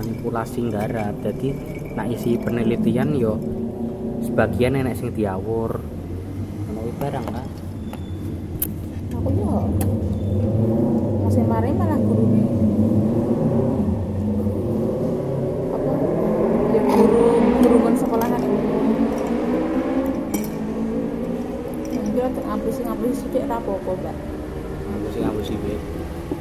[0.00, 1.52] manipulasi garap jadi
[1.92, 3.36] nak isi penelitian yo
[4.24, 5.76] sebagian enek sing diawur.
[6.72, 7.48] Kuwi barang kan
[9.12, 9.68] aku yo
[11.28, 12.44] masih mari malah gurune.
[15.76, 15.92] Apa?
[16.72, 17.24] Ya guru
[17.60, 18.42] guru kon sekolahan
[22.20, 24.16] untuk ngapusi ngapusi sithik ra apa-apa, Mbak.
[25.24, 25.76] aku sih piye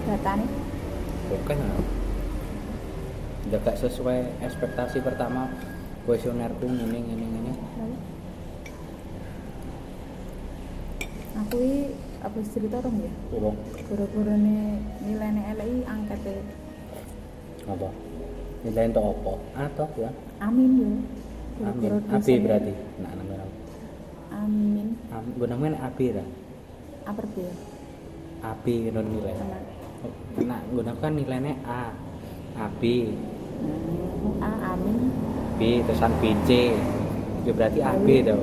[0.07, 0.45] Datane
[1.31, 1.98] oke lah
[3.49, 5.49] udah gak sesuai ekspektasi pertama
[6.05, 7.53] kuesionerku ngene ngene ngene
[11.39, 13.11] Aku iki apa cerita dong ya?
[13.31, 13.55] wong
[13.89, 16.35] Gara-gara nilai LI angkat e.
[17.65, 17.89] apa?
[18.61, 19.33] Nilai untuk apa?
[19.57, 20.91] Atau ya Amin yo.
[21.65, 21.89] amin.
[22.05, 22.73] Abi dosen- berarti?
[23.01, 23.45] Nah namanya
[24.29, 24.87] Amin.
[25.09, 26.27] Am- gue namanya abi lah
[27.07, 27.49] Apa dia?
[28.45, 29.33] abi non nilai.
[29.33, 29.63] Anak.
[30.39, 31.97] nah gunakan nilainya A
[33.59, 34.97] AB A amin.
[35.59, 36.49] B terusan BC
[37.43, 38.39] ya berarti AB tau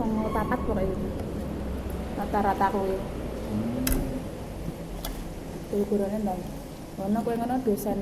[0.00, 0.96] Songo papat pokoknya.
[2.16, 2.96] Rata-rata kuwi.
[5.70, 6.40] Guru-gurune ndang.
[7.00, 7.98] Ono kowe ngono dosen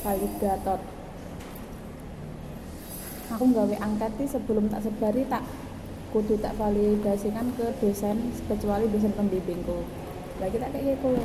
[0.00, 0.80] validator.
[3.32, 5.44] Aku nggawe angket iki sebelum tak sebari tak
[6.12, 9.84] kudu tak validasikan ke dosen kecuali dosen pembimbingku.
[10.40, 11.16] Lagi tak kayak kowe.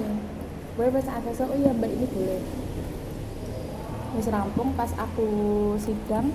[0.78, 2.42] Kowe wis akses oh iya Mbak ini boleh.
[4.14, 5.26] Wis rampung pas aku
[5.82, 6.30] sidang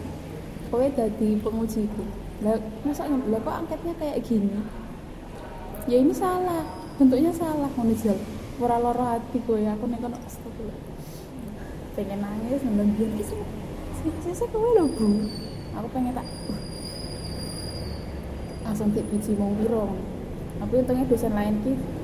[0.67, 2.03] kowe dadi pengujiku.
[2.43, 4.67] Lah masa lah kok angketnya kayak gini?
[5.87, 6.67] Ya ini salah,
[6.99, 8.19] bentuknya salah ngono jel.
[8.59, 10.79] Ora loro hati kowe aku nek kono astagfirullah.
[11.95, 15.07] Pengen nangis nembang biyen iki sih kowe lho Bu.
[15.79, 16.59] Aku pengen tak uh,
[18.67, 19.95] langsung tik biji wong piro.
[20.59, 22.02] Tapi untungnya dosen lain ki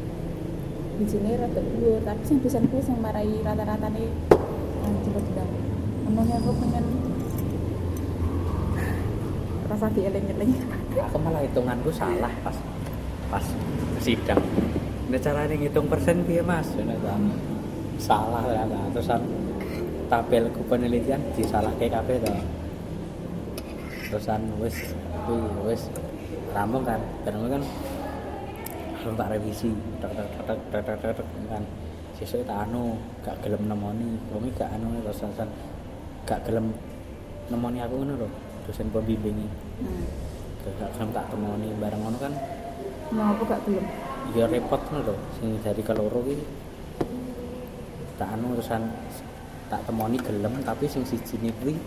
[0.98, 4.04] bijine rada dhuwur, tapi sing dosenku sing marai rata-ratane
[4.82, 5.50] anjir sedang.
[6.10, 6.84] Emangnya aku pengen
[9.68, 10.52] rasa dieling-eling.
[10.98, 12.56] aku malah hitunganku salah pas
[13.28, 13.45] pas
[14.02, 14.40] sidang
[15.08, 17.14] ini caranya ngitung persen piye mas ta.
[18.00, 19.23] salah ya terusan
[20.08, 22.33] tabelku penelitian disalah kabeh to
[24.08, 24.77] terusan wis
[25.28, 25.83] kuwi wis
[26.56, 27.62] rampung kan bareng kan
[29.03, 29.70] belum tak revisi
[30.03, 31.63] tek tek tek tek tek tek, tek, kan.
[32.19, 34.19] Sesuk tak anu gak gelem nemoni.
[34.35, 35.48] Wong iki gak anu terusan
[36.27, 36.75] gak gelem
[37.48, 38.29] nemoni aku ngono lho
[38.67, 39.48] dosen pembimbing iki.
[39.86, 40.07] Hmm.
[40.83, 42.35] gak gelem tak temoni bareng ngono kan.
[43.09, 43.86] Nah, aku gak belum.
[44.36, 46.36] ya repot ngono lho sing dari keloro ki
[48.19, 48.83] tak anu terusan
[49.70, 51.79] tak temoni gelem tapi sing siji kuwi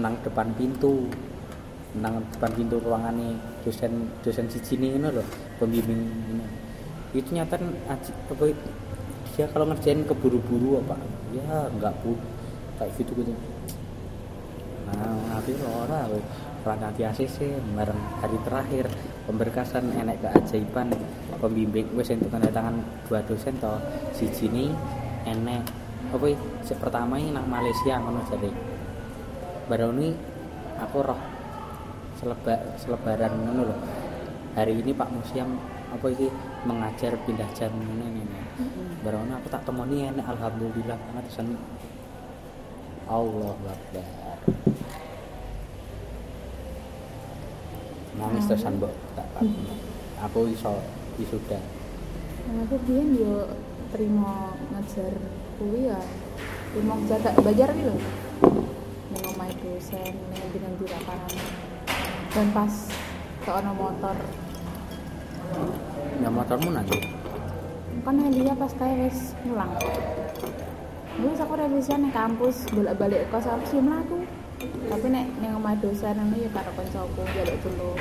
[0.00, 1.10] nang depan pintu
[2.00, 5.24] nang depan pintu ruangane dosen dosen siji ini ngono lho
[5.60, 6.00] pembimbing
[6.32, 6.46] ini.
[7.12, 7.60] itu nyata
[7.92, 8.44] apa
[9.36, 10.96] dia kalau ngerjain keburu-buru apa
[11.36, 12.16] ya enggak bu
[12.80, 13.32] kayak gitu gitu.
[14.88, 16.08] Nah nanti ora
[16.80, 18.84] nanti ACC bareng hari terakhir
[19.28, 20.88] pemberkasan enek keajaiban
[21.36, 23.72] pembimbing wis entuk tanda tangan dua dosen to
[24.16, 24.64] siji ini
[25.28, 25.60] enek
[26.12, 26.26] apa
[26.64, 28.48] sing pertama ini nang Malaysia ngono jadi.
[29.68, 30.16] Baru ini
[30.80, 31.31] aku roh
[32.22, 33.76] seleba, selebaran ngono lho.
[34.54, 35.58] Hari ini Pak Musiam
[35.90, 36.30] apa iki
[36.62, 38.22] mengajar pindah jam ini.
[38.22, 38.40] Ini
[39.02, 41.58] baru ini aku tak temoni enek alhamdulillah banget terusan
[43.10, 44.38] Allah Akbar.
[48.14, 48.94] Nangis terusan mbok.
[49.18, 49.42] Tak tak.
[50.30, 50.78] Aku iso
[51.18, 51.58] wisuda.
[52.46, 53.50] Nah, aku biyen yo
[53.90, 55.10] terima ngajar
[55.58, 55.98] kuwi ya.
[56.70, 57.96] Terima jaga belajar iki lho.
[59.10, 60.14] Ning omahe dosen,
[60.54, 61.61] dengan lapangan.
[62.32, 62.72] Dan pas
[63.44, 64.16] ke ono motor,
[66.16, 66.96] ya motormu nanti
[68.02, 69.68] kan Helia pas kae wis mulang.
[71.20, 74.24] Wis aku revisian ning kampus, bolak-balik kos aku sih mlaku.
[74.64, 78.00] Tapi nek ning omahe dosen ngono ya karo kancaku njaluk tulung.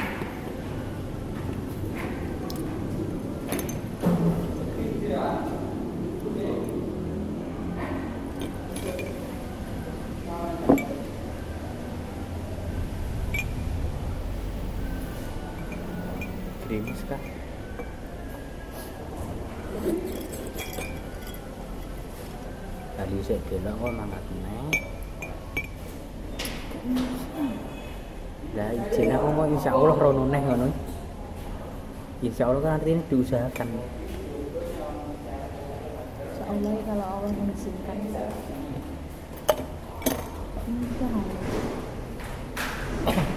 [16.72, 17.20] Gerimis kah
[22.96, 24.80] tadi saya bilang kok mangkat nek
[28.56, 30.68] Lah izin aku mau insya Allah rono neh ngono.
[32.20, 33.68] Insya Allah kan ini diusahakan.
[36.28, 37.96] Insyaallah ya kalau Allah mengizinkan.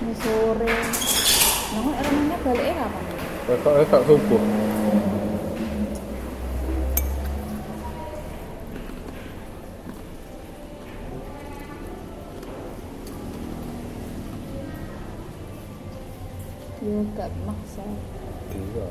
[0.03, 0.75] Ini sore.
[1.75, 3.14] Namun elemennya baliknya kapan?
[3.45, 4.41] Letak-letak sopor
[17.45, 17.85] maksa.
[18.51, 18.91] Tidak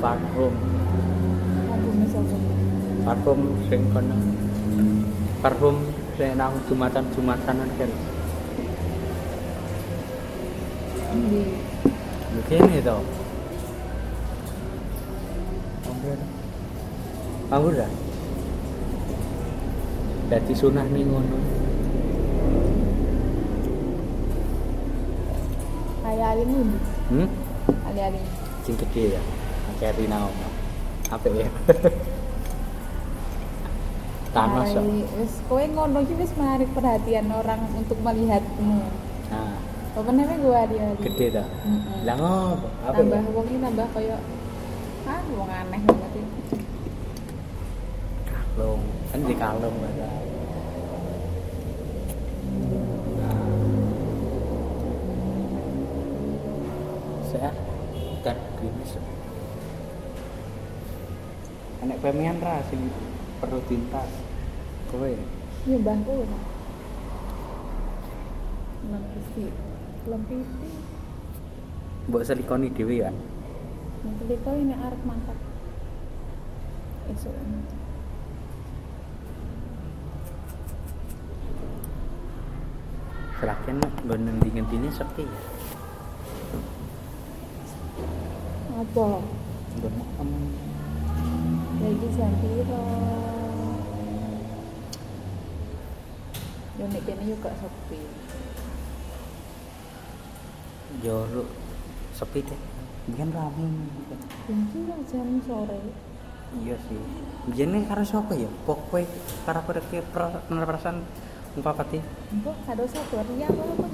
[0.00, 0.52] parfum.
[3.04, 4.16] Parfum sing kena
[5.44, 5.76] Parfum
[6.16, 7.90] sing nang jumatan-jumatan kan.
[11.30, 11.42] Di
[12.34, 12.98] mungkin itu
[17.44, 17.92] Kamu dah?
[20.26, 21.38] Jadi sunah nih ngono.
[26.04, 26.44] ali-ali
[27.14, 27.28] Hmm?
[27.88, 28.20] ali-ali
[28.66, 29.22] Sing gede ya.
[29.78, 30.28] Cari nao.
[31.12, 31.48] Apa ya?
[34.34, 34.74] Thanos.
[35.14, 38.82] wis kowe ngono iki wis menarik perhatian orang untuk melihatmu
[39.94, 41.46] Apa namanya gue ali-ali gede dah.
[42.02, 42.66] Lah ngopo?
[42.82, 43.30] Apa tambah ya?
[43.30, 44.16] wong ini tambah koyo
[45.06, 46.26] ah wong aneh banget ya
[48.26, 48.82] Kalung.
[49.14, 50.08] Kan di kalung bahasa.
[57.30, 57.50] Saya
[58.26, 59.12] dan gini se-
[61.86, 62.82] Enek pemian ra sing
[63.38, 64.10] perlu tintas.
[64.90, 65.94] Kowe iya ya
[68.84, 69.02] Belum
[69.32, 69.73] pipi
[70.04, 70.68] belum pipi
[72.12, 73.10] mbok selikoni dhewe ya.
[74.20, 75.38] kedua ini arep mangkat
[77.08, 77.32] esok
[83.40, 85.40] Seraken nggon ngendi-ngendine sepi ya.
[88.80, 89.08] apa
[89.80, 90.28] Nggon makem.
[91.80, 92.84] lagi jam piro
[96.80, 98.23] yo nek kene yo gak sepi
[101.04, 101.44] Yo lu
[102.16, 102.60] sepi deh.
[103.12, 103.68] Bikin rame.
[104.48, 105.76] Benci lah jam sore
[106.64, 106.96] Iya sih.
[107.52, 108.48] Jene karo sapa ya?
[108.64, 109.04] Pokoknya
[109.44, 111.04] karo perke perasaan
[111.54, 111.98] umpapati
[112.34, 113.86] Mbok kado satu Ria apa apa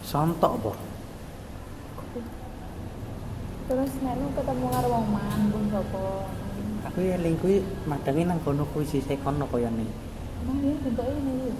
[0.00, 0.72] sontok po.
[3.70, 6.26] terus nek lu ketemu karo wong manggung sapa
[6.90, 9.84] Aku ya ling kuwi madangi nang kono kuwi sise kono koyane.
[10.42, 11.52] Emang dia bentuk ini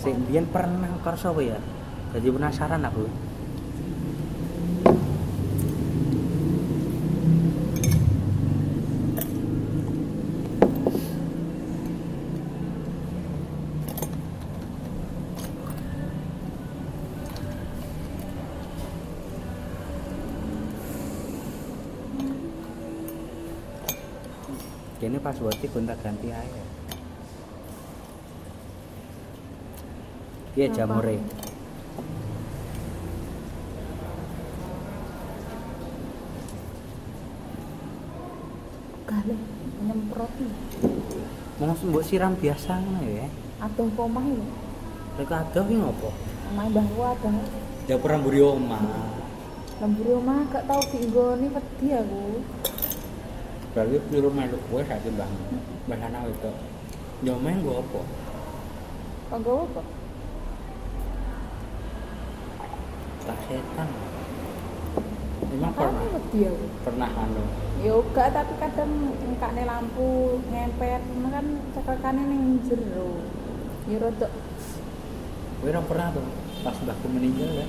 [0.00, 1.60] Sing biyen pernah sapa ya?
[2.16, 3.04] Jadi penasaran aku.
[25.00, 26.69] Kene pas buat gonta ganti aja.
[30.56, 31.16] Iya jamure.
[39.06, 39.34] kali
[39.82, 40.54] nyemprot nih
[41.60, 43.26] Mau mbok siram biasa ngono ya.
[43.60, 44.44] aduh pomah itu
[45.20, 46.08] Lek adoh ki ngopo?
[46.50, 47.30] omah bahwa ada
[47.84, 48.80] Ya pernah mburi omah.
[49.80, 52.22] lembur omah gak tau diinggoni wedi aku
[53.70, 55.30] Berarti di rumah lu gue saja bang.
[55.86, 56.50] Bahana itu.
[57.22, 58.00] Nyomen gue apa?
[59.30, 59.82] kagak apa
[63.22, 63.88] Tak setan.
[65.50, 66.46] Memang pernah aku
[66.86, 67.42] pernah anu.
[67.80, 71.00] yoga tapi kadang ngkakne lampu ngempet
[71.32, 73.24] kan cekakane ning jero
[73.88, 74.28] ya rada
[75.60, 76.24] Gue ora pernah tuh
[76.64, 77.66] pas mbahku meninggal ya.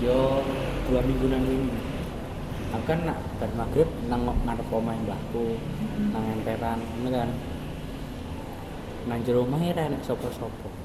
[0.00, 0.44] Yo
[0.88, 1.72] dua minggu nang ini.
[2.76, 5.56] Aku kan nak bar maghrib nang ngarep omah mbahku
[6.12, 7.30] nang emperan ngono kan.
[9.08, 10.79] Nang jero omah ya ora enek sapa-sapa.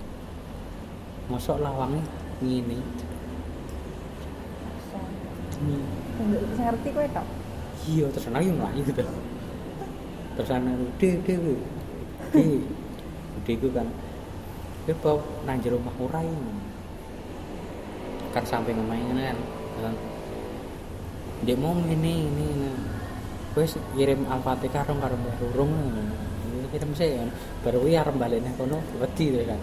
[1.25, 2.01] Mosok lawange
[2.41, 2.77] ngene.
[6.25, 7.27] bisa ngerti kowe tok
[7.85, 9.01] Iya, terus yang melayu gitu.
[10.35, 11.57] Terus anak udah, udah, udah,
[12.33, 12.49] udah,
[13.37, 13.87] udah itu kan.
[14.89, 16.29] Dia bawa nanjir rumah urai.
[18.33, 19.37] Kan sampai ngemain kan.
[19.85, 19.95] kan.
[21.45, 22.69] Dia mau ini, ini, ini.
[23.53, 25.73] Wes kirim al-fatihah rong karo mbah rurung.
[26.73, 27.29] Kirim sih kan.
[27.61, 29.61] Baru kuwi arep nang kono wedi kan.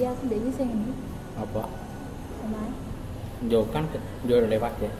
[0.00, 0.96] Dia aku sing ini
[1.36, 1.68] Apa?
[2.48, 2.72] omahe
[3.52, 3.88] Jauh kan,
[4.28, 4.92] jauh lewat ya.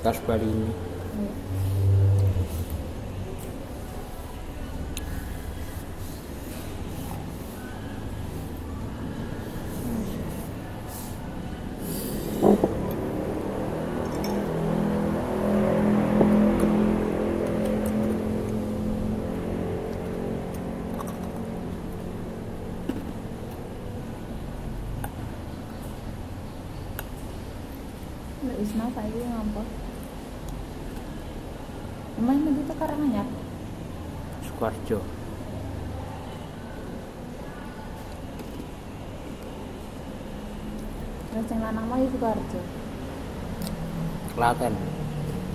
[0.00, 0.72] Tas Bali ini.
[0.72, 1.32] Iya.
[34.82, 35.00] Sukoharjo
[41.32, 42.60] Terus yang lanang mau itu Sukoharjo.
[44.32, 44.74] Klaten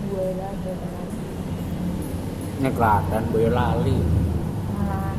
[0.07, 1.09] lah gue tenan.
[2.57, 3.99] ini Klaten Boyolali
[4.71, 5.13] Malah.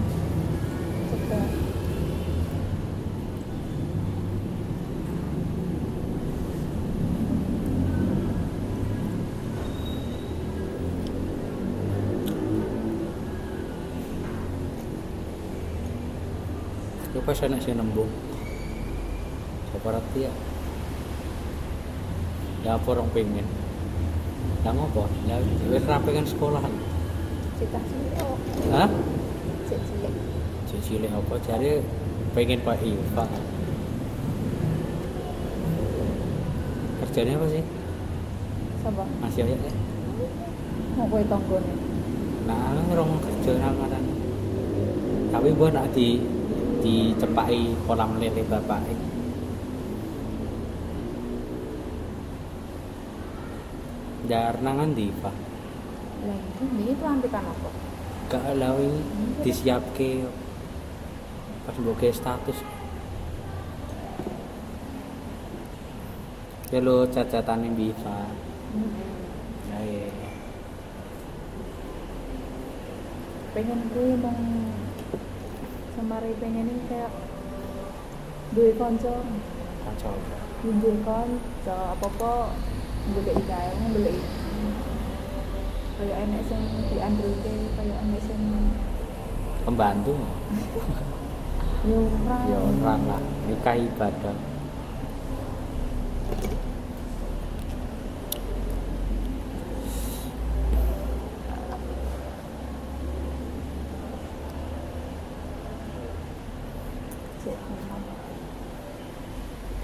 [17.29, 18.09] Pas enak sih nembung?
[19.69, 20.33] Siapa rati ya?
[22.65, 23.45] Ya apa orang pengen?
[24.65, 25.05] Ya ngopo?
[25.29, 25.37] Ya
[25.69, 26.65] wis ra pengen sekolah.
[27.61, 28.13] Cita cilik.
[28.73, 28.89] hah?
[29.69, 30.15] Cek cilik.
[30.73, 31.35] Cek cilik apa?
[31.45, 31.85] Jadi
[32.33, 33.25] pengen Pak Iva.
[37.05, 37.65] Kerjanya apa sih?
[38.81, 39.05] Sapa?
[39.21, 39.73] masih aja ya?
[40.97, 41.73] Mau kowe tanggone.
[42.49, 43.77] nah orang kerja nang
[45.29, 45.93] tapi buat nak
[46.79, 48.81] di dicepai kolam lele bapak
[54.29, 55.33] Dar nangan di Pak.
[56.29, 57.71] Lah, ini itu antikan apa?
[58.29, 58.93] Gak lawi
[59.41, 60.29] disiapke
[61.65, 62.61] pas mbok status.
[66.69, 68.29] Ya lo cacatane Biva.
[69.73, 70.29] Ya iya.
[73.59, 74.41] pengen gue mong
[75.99, 77.11] semari pengen ini kayak
[78.55, 79.19] duwe kanca
[79.83, 80.15] Kacau.
[80.63, 82.55] duwe kanca apa-apa
[83.19, 84.19] golek wong golek
[85.99, 86.63] kaya enek sing
[86.95, 88.39] diandrulke kaya enek sing
[89.67, 90.17] Pembantu.
[91.89, 93.21] yo ora Ya orang lah.
[93.45, 94.33] Nikah ibadah.
[107.45, 108.03] Cek, memang.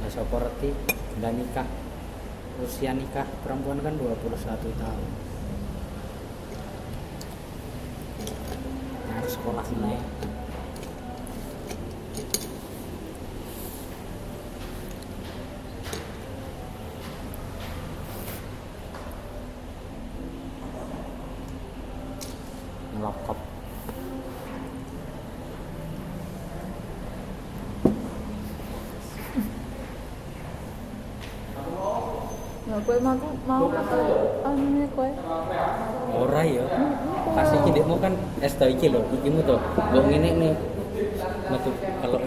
[0.00, 0.70] Nah, siapa reti
[1.20, 1.68] nggak nikah
[2.84, 4.44] usia nikah perempuan kan 21
[4.76, 5.08] tahun.
[9.08, 10.04] Nah, sekolah naik
[32.84, 33.16] Ya kowe mau
[33.48, 33.96] mau apa
[34.44, 35.08] anu kowe?
[36.20, 36.68] ora ya.
[37.32, 38.12] Pas iki dekmu kan
[38.44, 39.56] es tau iki lho ikimu to.
[39.88, 40.52] Mbok ngene nih
[41.48, 41.72] metu
[42.04, 42.20] kalau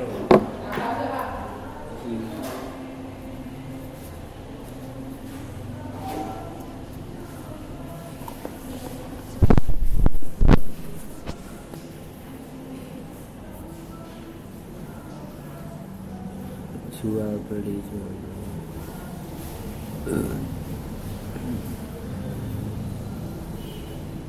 [16.98, 18.38] jual beli jual beli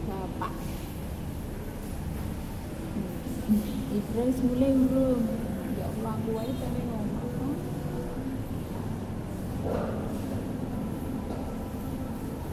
[0.08, 0.52] Bapak.
[4.38, 5.20] Ibran mulai belum.
[5.74, 7.58] Ya Allah aku aja pengen ngomong.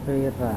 [0.05, 0.55] Pera.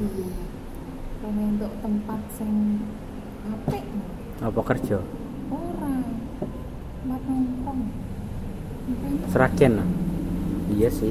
[0.00, 0.32] Iya.
[1.20, 2.80] Pengen untuk tempat sing
[3.44, 3.84] apik.
[4.40, 4.98] Apa kerja?
[7.02, 7.80] Mat nongkrong.
[9.26, 9.72] Seragen.
[9.76, 9.88] ah?
[10.70, 11.10] Iya sih.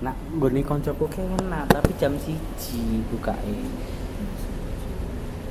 [0.00, 3.56] Nak nggone koncoku enak, tapi jam siji bukae.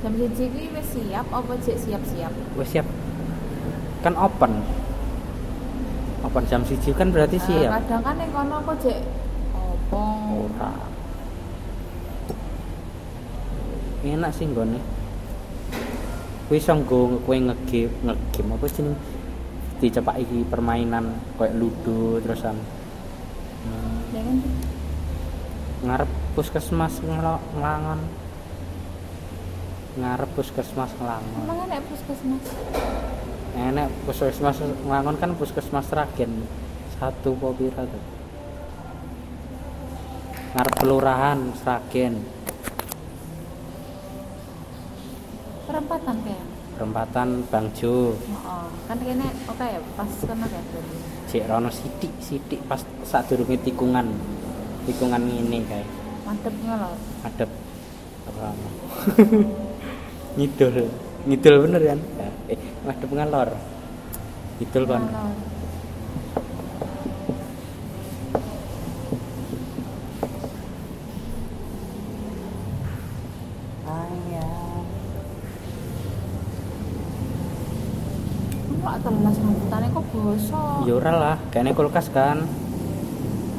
[0.00, 2.32] Jam siji kuwi wis siap apa jek siap-siap?
[2.54, 2.86] Wes siap.
[4.00, 4.62] Kan open.
[6.22, 7.82] Open jam siji kan berarti Eh, siap.
[7.82, 8.98] kadang kan ning kono kok jek
[9.52, 10.02] opo?
[10.46, 10.70] Ora.
[14.02, 14.99] Enak sih nggone.
[16.50, 18.98] Kuwi iso nggo kowe ngegame ngegame apa jeneng?
[19.78, 22.58] Dicepaki permainan kayak ludo terusan
[23.62, 24.36] hmm, Ya kan?
[25.86, 28.02] ngarep puskesmas ngelangon
[29.94, 32.44] ngarep puskesmas ngelangon Emang enek puskesmas?
[33.54, 36.50] enek puskesmas ngelangon kan puskesmas Ragen.
[36.98, 38.02] Satu pira tuh
[40.50, 42.26] ngarep kelurahan Sragen
[45.90, 46.46] Perempatan kayak.
[46.70, 48.64] perempatan Bang Jo Heeh.
[48.86, 50.96] Kan kene oke ya pas kena ya berarti.
[51.26, 54.06] cek rono sidik sidik pas saat durunge tikungan
[54.86, 55.90] tikungan ini kayak
[56.22, 56.94] Mantepnya loh.
[57.20, 57.50] adep
[58.22, 58.54] apa
[60.38, 60.86] ngidul
[61.26, 62.00] ngidul bener kan
[62.46, 63.48] eh madep ngalor
[64.56, 65.34] ngidul kan Ngalor.
[80.20, 80.84] Kok bosok.
[80.84, 82.44] ya ora lah kayaknya kulkas kan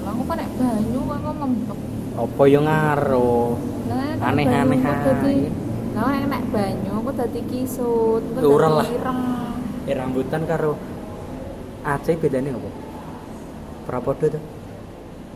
[0.02, 1.78] Lah kan nek banyu kok kok membek.
[2.16, 3.50] opo yo ngaruh
[3.88, 5.50] Lah nek Aneh-aneh banyu kok dadi ae.
[5.92, 8.88] Lah nek nek banyu kok dadi kisut, kok Ya ora dadi lah.
[8.92, 9.22] ireng.
[9.82, 10.74] eh rambutan karo
[11.82, 12.70] Aceh bedanya apa?
[13.84, 14.44] Prapodo tuh.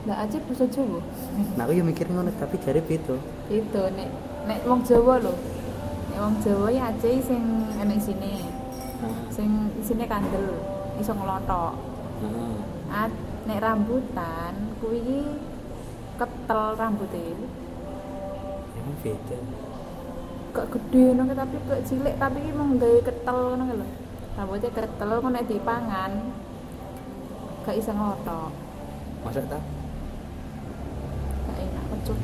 [0.05, 1.01] Lah aja basa Jawa.
[1.57, 3.17] Nah aku yo mikir ngono tapi jare beda.
[3.47, 4.09] Itu nek
[4.45, 5.33] nek wong Jawa lho.
[6.07, 7.41] Nek wong Jawa ya Aceh sing
[7.75, 8.45] enek sini.
[8.95, 10.45] Nah, Sing isine kandel,
[10.99, 11.73] iso ngelotok.
[12.23, 13.05] nah.
[13.05, 13.09] Ah,
[13.45, 15.21] nek rambutan kuwi
[16.15, 17.35] ketel rambutnya
[18.77, 19.37] Emang beda.
[20.55, 23.87] gak gede nang tapi gak cilik tapi mau gawe ketel ki lho.
[24.39, 26.11] Rambutnya ketel kok nek dipangan
[27.67, 28.51] gak iso ngelotok.
[29.27, 29.63] Masa tak?
[31.49, 32.19] Gak enak kecut.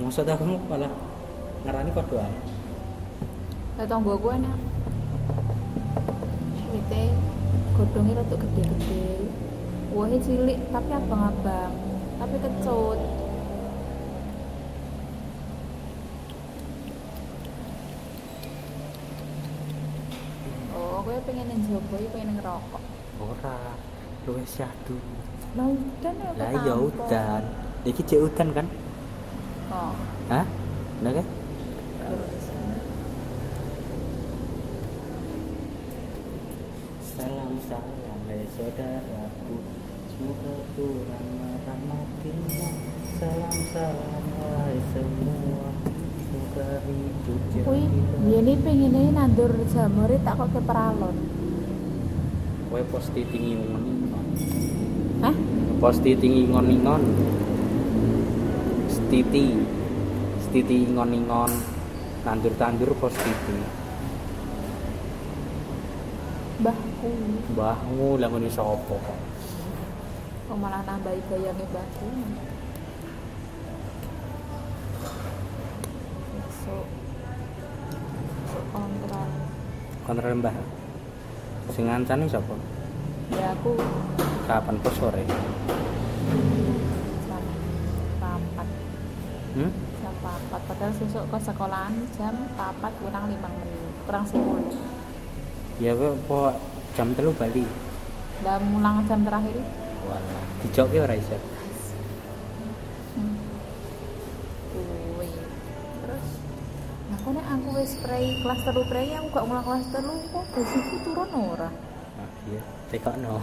[0.00, 0.92] Masa tak kamu malah
[1.68, 2.28] ngarani kok doa.
[3.76, 4.71] Lah gue enak.
[6.72, 7.04] Wite
[7.76, 9.28] godhongnya rada gede-gede.
[9.92, 11.72] Wohe cilik tapi abang-abang,
[12.16, 12.96] tapi kecut.
[20.72, 22.82] Oh, gue pengen njobo iki pengen ngerokok.
[23.20, 23.76] Ora,
[24.24, 24.96] luwes syahdu.
[25.52, 27.42] Lah udan ya Lah ya udan.
[27.84, 28.66] Iki cek udan kan?
[29.68, 29.92] Oh.
[30.32, 30.48] Hah?
[31.04, 31.26] Bener kan?
[37.12, 39.56] Salam salam hai saudaraku
[40.12, 42.68] Semoga Tuhan merahmatimu.
[43.16, 45.72] Salam salam hai semua.
[46.20, 47.82] Semoga hidup Kuwi
[48.28, 48.60] jadi biyen
[48.92, 51.16] pengen nandur jamure tak kok ke peralon.
[52.68, 54.26] Kowe posti tinggi ngon-ngon
[55.24, 55.36] Hah?
[55.80, 57.02] Posti tinggi ngon-ngon
[58.92, 59.46] Stiti.
[60.44, 61.52] Stiti ngon-ngon
[62.22, 63.81] Tandur-tandur postiti
[66.60, 67.08] Mbahku.
[67.56, 69.16] Mbahmu lah ngene sapa kok
[70.50, 72.06] Kok malah nambahi bayangnya mbahku.
[76.36, 76.86] Besok.
[78.72, 79.30] Kontrol.
[80.02, 80.54] kontrol mbah
[81.72, 82.52] sing ngancani sapa
[83.32, 83.72] Ya aku.
[84.44, 84.76] Kapan?
[84.82, 85.22] Pos sore?
[85.24, 85.40] Jam
[88.20, 88.68] papat
[89.56, 89.70] hmm?
[90.00, 94.91] jam papat padahal sesuk ke sekolahan jam papat kurang lima menit kurang sepuluh
[95.82, 96.54] ya kok po
[96.94, 97.66] jam telu bali?
[98.46, 99.58] Dan mulang jam terakhir.
[100.06, 101.34] Walah dijoki ora iso.
[103.18, 103.34] Hmm.
[106.06, 106.26] Terus?
[107.10, 110.44] Nah kok nek aku wis spray kelas telu spray aku gak ngulang kelas telu kok
[110.54, 111.70] gajiku turun ora.
[112.22, 112.62] ah, iya
[112.94, 113.34] tekokno.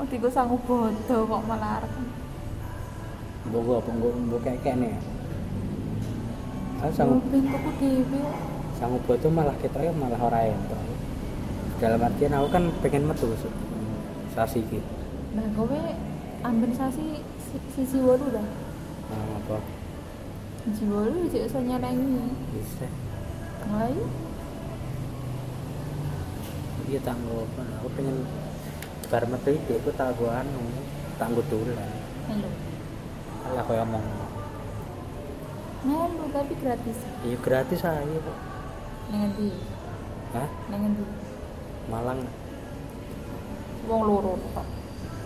[0.00, 1.84] Oh, tiga sanggup bodoh kok malah
[3.52, 4.96] gua apa mbok mbok kayak kene
[6.80, 8.20] Ah, sanggup pintuku dhewe.
[8.74, 10.80] sanggup itu malah kita ya malah ora entuk
[11.76, 13.28] dalam artian aku kan pengen metu
[14.32, 14.80] sasi iki
[15.30, 15.78] Nah, kowe
[16.42, 18.42] ambensasi si- sisi walu dah.
[19.06, 19.60] nah, apa
[20.64, 22.32] Sisi walu jek iso nyelengi.
[22.50, 22.88] bisa
[23.68, 23.86] Lah
[26.88, 26.98] iya.
[27.00, 28.24] tanggo aku pengen
[29.06, 30.64] bar metu iki aku tak gua anu
[31.14, 31.90] tanggo dolan
[32.26, 32.48] Halo.
[33.46, 34.04] alah koyo ngomong
[35.80, 36.98] Melu tapi gratis.
[37.24, 38.38] iya gratis aja kok
[39.08, 39.48] Nang endi?
[40.36, 41.04] hah Nang endi?
[41.88, 42.20] Malang
[43.88, 44.66] Wong loro tok.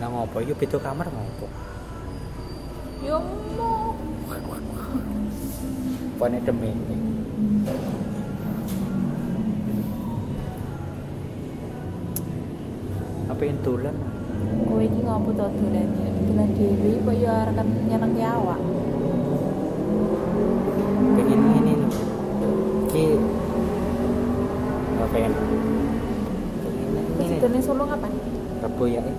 [0.01, 1.47] Nah ngopo yuk beda kamar ngopo?
[3.03, 3.19] Yo
[3.59, 3.93] mau.
[6.17, 6.71] Pone demi
[13.29, 13.97] Apa yang tulen?
[14.71, 15.89] Kowe iki ngopo to dolan?
[16.25, 18.61] Dolan dhewe kok yo arep nyenengke awak.
[21.15, 21.91] Pengen ini nih.
[22.91, 23.05] Ki
[24.95, 25.33] Apa pengen?
[27.19, 28.11] Ini idone Solo kapan?
[28.65, 29.17] Rebu ya eh.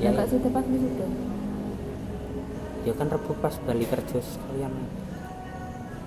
[0.00, 1.06] Ya Ya, gak sih tepat wisuda.
[2.80, 4.72] ya kan rebu pas balik kerja sekalian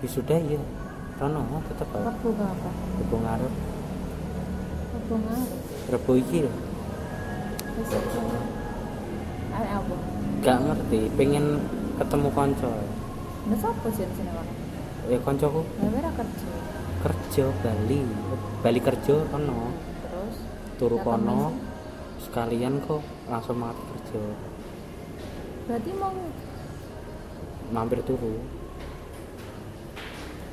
[0.01, 0.57] Wisuda ya
[1.21, 2.01] Rono tetep ae.
[2.01, 2.73] Rebu kapan?
[2.97, 3.53] Rebu ngarep
[4.97, 5.59] Rebu ngarep.
[5.93, 6.51] Rebu iki lho
[7.77, 7.93] Wis
[9.53, 9.95] Ayo apa?
[10.41, 11.45] Gak ngerti, pengen
[12.01, 12.71] ketemu konco
[13.43, 14.62] Nah, sapa sih kono?
[15.11, 16.47] Ya koncoku Lah ora kerja.
[17.03, 18.01] kerja Bali.
[18.63, 19.75] Bali kerja kono.
[20.03, 20.35] Terus?
[20.79, 21.51] Turu kono.
[22.23, 24.21] sekalian kok langsung mati kerja.
[25.67, 26.15] Berarti mau
[27.75, 28.39] mampir turu.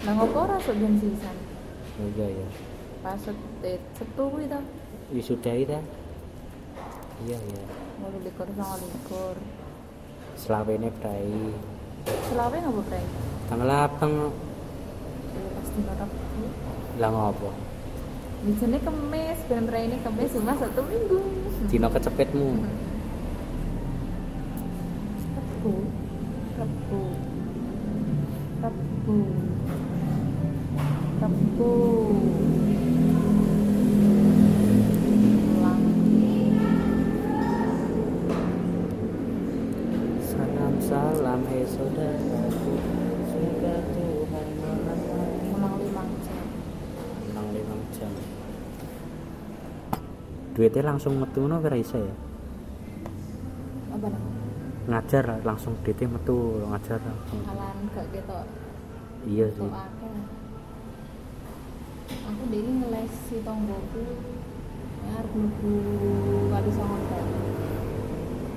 [0.03, 1.37] Lah ngopo ora sok jam sisan?
[2.01, 2.49] oh iya iya.
[3.07, 3.23] Pas
[3.63, 4.61] eh, setu kuwi ta.
[5.15, 5.35] itu
[7.23, 7.63] iya iya.
[8.03, 9.37] Mau likur sama likur.
[10.41, 11.53] selawene brai.
[12.29, 13.05] Selawe ngopo prei?
[13.51, 14.13] Tanggal lapang
[15.31, 16.11] Ya pasti notok.
[16.97, 17.51] lah ngopo
[18.41, 21.21] Bijane kemis, ben prei ini kemis cuma satu minggu.
[21.67, 22.49] dino kecepetmu
[25.61, 25.75] Rebu.
[26.57, 27.01] Rebu.
[28.61, 29.19] Rebu.
[31.21, 31.73] Rebu.
[50.61, 52.13] Duitnya langsung metu no kira iso ya
[53.97, 54.13] Apa
[54.93, 56.37] ngajar langsung duitnya metu
[56.69, 58.39] ngajar langsung Alan gak gitu.
[59.25, 59.71] iya sih.
[62.29, 64.05] Aku dini ngeles si tonggoku
[65.01, 65.73] harus mlebu
[66.53, 67.41] kali songon Bali.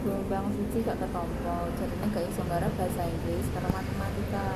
[0.03, 4.47] Gelombang siji gak ketompo, jadinya gak iso nggarap bahasa Inggris karena matematika.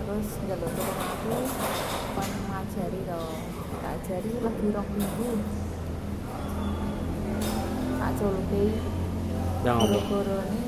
[0.00, 1.36] Terus njaluk tolong aku
[2.16, 3.22] kon ngajari to.
[3.84, 5.30] Tak ajari lagi rong minggu
[8.08, 8.72] tak jolpe
[9.68, 9.98] yang apa?
[10.08, 10.60] Gorone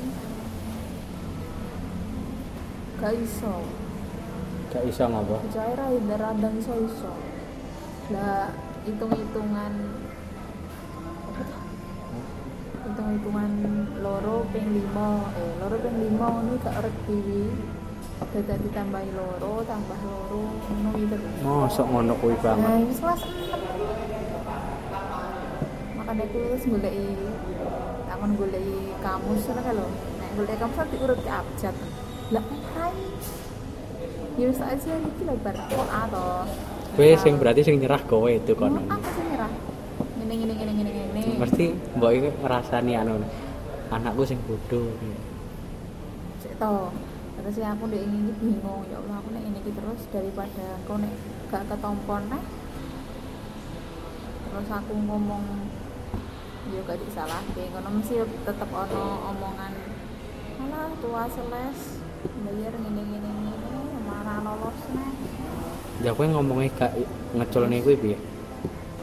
[3.01, 3.65] gak iso.
[4.69, 5.41] Gak iso ngapa?
[5.49, 5.89] Saya ra
[6.21, 7.09] radang iso iso.
[8.13, 8.53] Lah
[8.85, 9.73] hitung-hitungan
[12.85, 13.51] hitung-hitungan
[14.05, 15.33] loro ping lima.
[15.33, 17.49] Eh loro ping lima ini gak reti
[18.21, 21.09] dadi ditambahi loro tambah loro ngono iki.
[21.41, 23.21] Terus sok ngono kuwi banget nah wis kelas
[26.11, 26.95] kan aku wis golek
[28.03, 28.67] takon golek
[28.99, 29.87] kamus ngono lho.
[30.19, 31.75] Nek golek kamus kan diurut ke abjad.
[32.35, 32.43] Lah
[32.75, 32.99] rai
[34.35, 35.55] ya wis aja iki lho bar.
[35.55, 36.27] Kok a to?
[36.99, 39.51] Kowe sing berarti sing nyerah kowe itu kono aku sing nyerah?
[40.19, 41.21] Ngene ngene ngene ngene ngene.
[41.39, 43.23] Mesti mbok iki ngrasani anu.
[43.87, 44.91] Anakku sing bodoh
[46.43, 46.91] sik to.
[47.39, 51.13] Terus ya aku ndek ini bingung ya Allah aku nek ini terus daripada aku nek
[51.47, 52.43] gak ketompon nah
[54.51, 55.43] terus aku ngomong
[56.71, 58.15] ya gak disalah ngono mesti
[58.47, 59.03] tetep ono
[59.35, 59.73] omongan
[60.61, 61.79] alah tua seles
[62.47, 65.13] bayar ngene ngene ngene marah lolos neh
[66.01, 66.91] ya kowe ngomongnya gak
[67.35, 68.17] ngeculne kuwi piye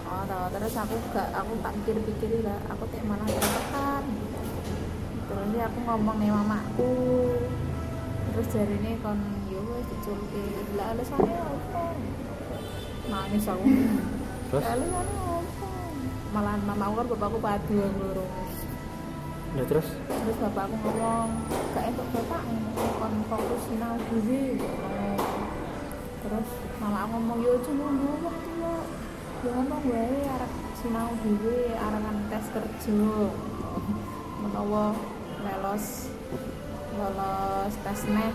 [0.08, 4.04] oh toh, terus aku gak aku tak pikir-pikir lah aku tak malah tertekan
[5.28, 6.92] terus aku ngomong nih mamaku.
[8.32, 9.18] Terus jari ini kon
[9.52, 10.44] yo wis diculke
[10.78, 11.84] lah alasannya apa?
[13.10, 13.66] Nangis aku.
[14.48, 14.62] Terus?
[14.64, 15.47] Alasannya
[16.28, 18.52] apa malahan mamaku kan bapakku padu yang lurus
[19.56, 19.88] ya terus?
[19.96, 21.28] Terus bapakku ngomong
[21.72, 22.42] gak entuk bapak
[23.00, 24.60] kon fokus sinau dhewe
[26.20, 26.48] terus
[26.84, 28.84] mama aku ngomong yo cuma ngomong tuh
[29.40, 30.52] ya ngomong wae arek
[30.84, 33.00] sinau dhewe arekan tes kerja.
[34.44, 34.92] Menawa
[35.40, 36.12] lolos
[36.92, 38.32] lolos tes neh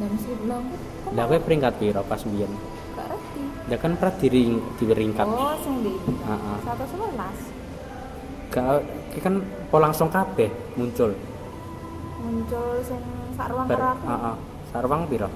[0.00, 0.64] dan mesti bilang
[1.12, 2.00] lah kowe peringkat piro?
[2.08, 2.48] Pas ngerti
[3.64, 4.42] ya kan pernah diri
[4.76, 6.56] diringkat oh sing di Heeh.
[6.62, 7.38] satu sebelas.
[8.48, 9.34] Gak ki kan
[9.66, 11.10] po langsung kabeh muncul?
[12.20, 13.00] Muncul sing
[13.34, 14.04] sak ruang karo aku.
[14.06, 14.34] heeh.
[14.68, 15.28] Sarwang piro?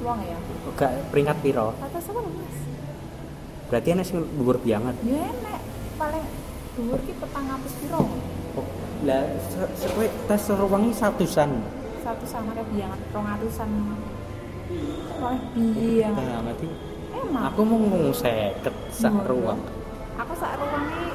[0.00, 0.38] Uang ya?
[0.74, 1.74] Gak peringkat piro?
[1.76, 2.54] Satu sebelas.
[3.68, 4.94] Berarti ana sing dhuwur banget.
[5.02, 5.60] Ya enek
[5.96, 6.24] paling
[6.74, 8.00] dhuwur ki petang atus piro?
[8.56, 8.66] Oh,
[9.04, 11.50] lah se- se- kowe tes sarwangi satusan.
[12.00, 13.68] Satu sama kayak biangan rong atusan.
[15.18, 16.76] Paling biang banget iki.
[17.24, 17.50] Emang?
[17.50, 19.60] Aku mau ngomong seket sak ruang.
[20.18, 21.10] Aku sak ruang ini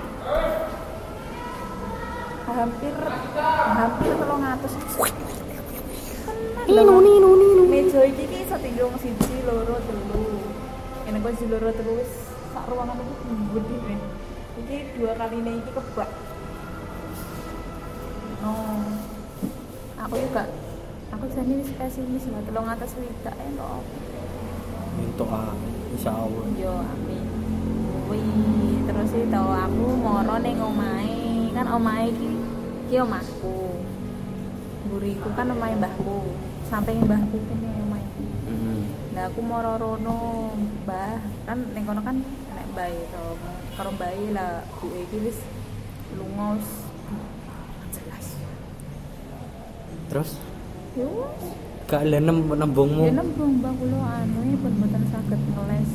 [2.53, 2.93] hampir
[3.49, 4.73] hampir telung atus.
[6.69, 10.23] Ninu ninu ninu meja iki ki iso wong siji loro telu.
[11.09, 12.09] Ini kok si loro terus
[12.53, 13.13] sak ruangan itu
[13.57, 13.99] gede men.
[14.63, 16.09] Iki dua kali ini iki kebak.
[18.43, 18.83] Oh
[20.03, 20.43] aku juga
[21.15, 23.79] aku jadi spesialis lah telung atas widak entok
[24.99, 25.55] untuk ah
[25.93, 27.25] insya Allah Yo amin.
[28.09, 31.53] Wih, terus sih tau aku moro ning omahe.
[31.53, 32.29] Kan omahe iki
[32.89, 33.79] iki omahku.
[34.89, 36.33] Buriku kan omahe mbahku.
[36.67, 38.05] Samping mbahku kene omahe.
[38.49, 38.79] Mm-mm.
[39.13, 40.51] Lah aku moro rono,
[40.83, 41.21] Mbah.
[41.45, 42.17] Kan ning kono kan
[42.57, 43.25] nek mbah to.
[43.77, 45.37] Karo mbah lah buke iki wis
[46.13, 46.69] lunga wis
[47.93, 48.27] jelas.
[50.13, 50.37] terus
[50.93, 51.09] Yo,
[51.93, 55.91] gak le nem nembungmu Ya nembung mbak kula anu e pun mboten saged ngeles.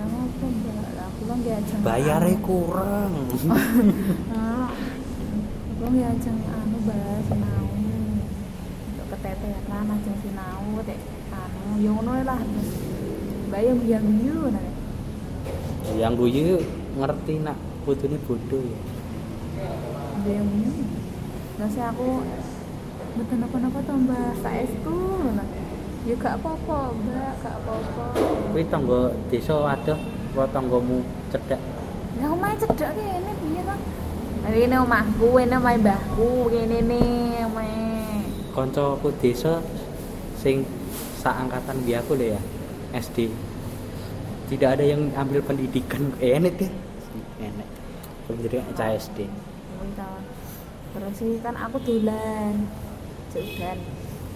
[0.00, 0.88] Lah ngopo mbak?
[0.96, 1.80] Lah kula nggih ajeng.
[1.84, 3.12] bayare kurang
[4.32, 4.72] Ah.
[5.76, 7.68] Kula nggih ajeng anu mbak sinau.
[8.96, 10.98] Untuk keteteran ajeng sinau tek
[11.36, 12.40] anu yo ngono lah.
[13.52, 14.66] Mbak yang biyen-biyen nah.
[16.00, 16.64] yang guyu
[16.96, 18.80] ngerti nak putune bodoh ya
[20.26, 20.48] Yang
[21.56, 22.20] Nah, saya aku
[23.16, 24.30] betul apa-apa tuh mbak,
[25.32, 25.48] nah.
[26.06, 28.04] Ya gak apa-apa mbak, gak apa-apa.
[28.52, 29.00] kuwi tangga
[29.32, 29.98] desa adoh
[30.36, 31.00] apa tanggamu
[31.32, 31.60] cedhak
[32.20, 33.76] Lah omahe cedhak kene piye to?
[34.46, 37.02] Ini omahku, ini omahe mbahku, kene ne
[37.48, 37.84] omahe.
[38.52, 39.60] kancaku desa
[40.36, 40.64] sing
[41.20, 42.40] seangkatan biaku lho ya
[42.96, 43.28] SD
[44.48, 46.72] tidak ada yang ambil pendidikan eh, enek deh
[47.40, 47.68] enek
[48.28, 49.24] pendidikan SD
[49.96, 50.10] to.
[50.96, 52.85] Terus sih kan aku dolan.
[53.32, 53.78] Dolan.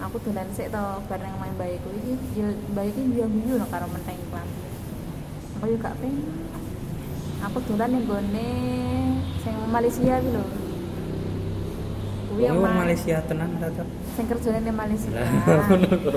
[0.00, 4.16] Aku dolan sik to bareng main bayiku iki ya bayi iki yo yo karo menteng
[4.32, 4.60] klambi.
[5.56, 6.24] Aku yo gak pengen.
[7.40, 8.48] Aku dolan ning gone
[9.40, 10.44] sing Malaysia iki lho.
[12.30, 13.88] Kuwi omah Malaysia tenan ta Cok?
[14.16, 15.10] sing kerjane ning Malaysia.
[15.10, 15.28] Lah,
[15.66, 16.16] ngono kok.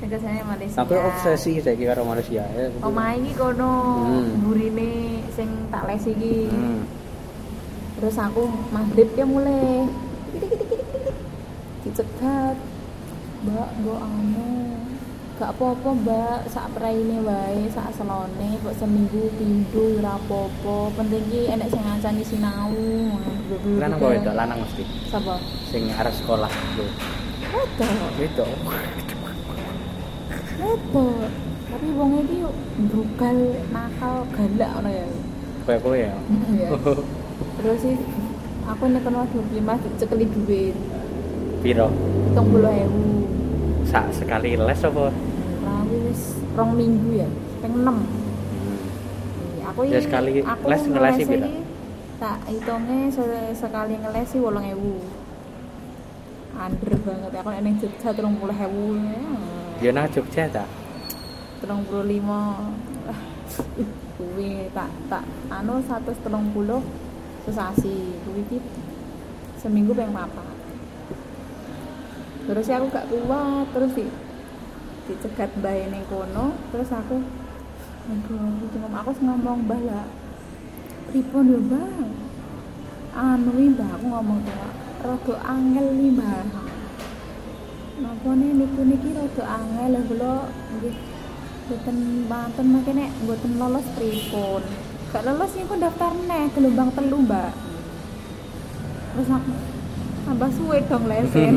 [0.00, 0.78] Sing kerjane ning Malaysia.
[0.80, 2.66] Aku obsesi saiki karo Malaysia ya.
[2.80, 3.70] Omah iki kono
[4.02, 4.42] Hmm.
[4.42, 4.90] burine
[5.30, 6.50] sing tak les iki.
[6.50, 6.82] Hmm.
[7.92, 9.86] terus aku maghrib ya mulai
[11.92, 12.56] dicegat
[13.44, 14.48] mbak mbak anu
[15.36, 21.52] gak apa-apa mbak sak praine wae sak selone kok seminggu pindho ora apa-apa penting ki
[21.52, 22.72] enek sing ngancani sinau
[23.76, 24.32] Lanang apa wedok?
[24.32, 24.80] Lanang mesti.
[25.04, 25.36] sapa
[25.68, 26.86] Sing arep sekolah lho.
[27.52, 28.48] wedok Wedok.
[30.56, 31.28] wedok
[31.68, 32.50] tapi wong iki yo
[32.88, 33.36] brugal
[33.68, 35.06] nakal galak ngono ya
[35.62, 36.12] Kayak kowe ya.
[36.48, 36.68] Iya.
[37.54, 37.96] terus sih
[38.64, 40.72] aku neken waduh lima cekeli duit
[41.62, 41.88] Piro?
[42.24, 43.02] hitung puluh ewu
[43.84, 45.06] Sak sekali les apa?
[45.62, 46.22] Rawi wis
[46.52, 47.98] rong minggu ya peng enam
[48.52, 49.68] Hmm.
[49.68, 51.38] aku Ya, sekali aku les ngelesi iki
[52.16, 55.02] tak hitungnya se- sekali ngeles sih wolong ewu
[56.52, 58.98] under banget aku nek ning Jogja telung puluh ewu
[59.78, 60.64] Ya nang Jogja ta?
[61.58, 62.70] telung puluh lima
[64.12, 66.82] kuwi tak tak anu satu telung puluh
[67.42, 68.58] sesasi kuwi
[69.56, 70.51] seminggu peng papat
[72.42, 74.06] terus aku gak kuat terus di
[75.06, 77.22] dicegat mbah ning kono terus aku
[78.02, 80.06] aduh cuma aku ngomong mbah lah
[81.12, 82.08] pripun yo mbah?
[83.12, 84.56] Anu mbah aku ngomong tuh
[85.04, 86.40] rada angel nih mbah.
[88.00, 90.34] Napa nih niku niki rada angel lah kula
[90.80, 90.96] nggih
[91.68, 91.96] mboten
[92.32, 94.64] banten makene mboten lolos pripun.
[95.12, 97.52] Gak lolos niku daftar neh gelombang telu mbak.
[99.12, 99.52] Terus aku
[100.22, 101.54] tambah suwe dong lesen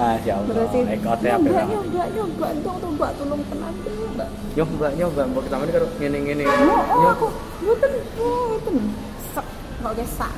[0.00, 0.54] Ah, ya Allah.
[0.56, 1.64] terus Ekote apa nyoba ya?
[1.68, 3.72] nyoba nyoba tuh mbak tolong tenan
[4.16, 6.42] mbak Yo mbak nyoba mbok sampean karo ngene-ngene.
[6.42, 7.08] oh, oh Yo.
[7.12, 7.26] aku
[7.62, 8.76] mboten mboten
[9.30, 9.46] sak
[9.78, 10.32] kok kesak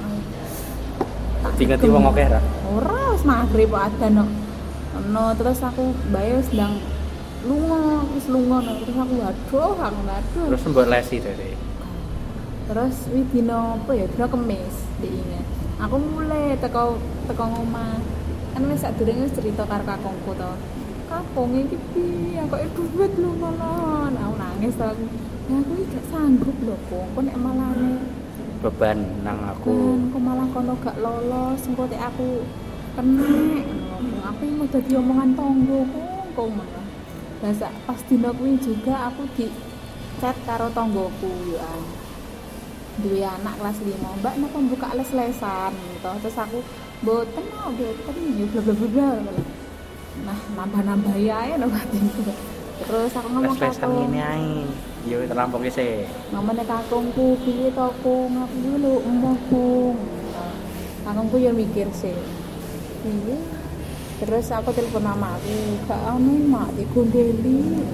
[1.55, 2.41] Dingeti wong akeh ra?
[2.67, 4.25] ora wis kok ada no
[5.07, 6.75] no terus aku bae wis ndang
[7.47, 8.73] lunga wis lunga no.
[8.83, 11.51] terus aku waduh aku waduh Terus mbok lesi dhewe.
[12.65, 14.07] Terus wi dino apa ya?
[14.09, 15.45] Dino kemis diingat
[15.77, 16.97] aku mulai teko
[17.29, 17.99] teko ngomah.
[18.55, 20.53] Kan wis sadurunge wis cerita karo kakungku to.
[21.11, 22.41] Kakung iki piye?
[22.47, 24.09] Kok e duit lho malah.
[24.15, 24.85] Nah, aku nangis to.
[24.87, 25.05] Aku
[25.51, 27.09] ya aku gak sanggup lho kong.
[27.13, 27.93] Kok nek malane
[28.65, 29.69] Beban nang aku.
[29.69, 31.61] kan kok malah kono gak lolos.
[31.69, 32.47] Engko tek aku
[32.95, 33.29] kena
[34.25, 36.27] aku mau dadi omongan tonggo kong.
[36.33, 36.87] Kong malah.
[37.43, 39.51] Lah sak- pas dino kuwi juga aku di
[40.23, 41.59] chat karo tonggoku yo
[43.03, 46.11] duwe anak kelas 5 mbak napa buka les-lesan gitu.
[46.23, 46.59] Terus aku
[47.03, 49.11] boten mau boten ya bla bla bla
[50.15, 52.23] nah nambah-nambah ya ya no batinku
[52.87, 54.63] terus aku ngomong Les-lesan kakung ngene ae.
[55.05, 56.09] Yo terlampau sih.
[56.33, 58.33] ngomongnya kakungku piye to kung?
[58.41, 59.97] Aku dulu emoh kung.
[61.05, 62.17] Kakungku ya mikir sih
[63.05, 63.37] iya
[64.23, 67.85] terus aku telepon mamaku gak anu mak digondeli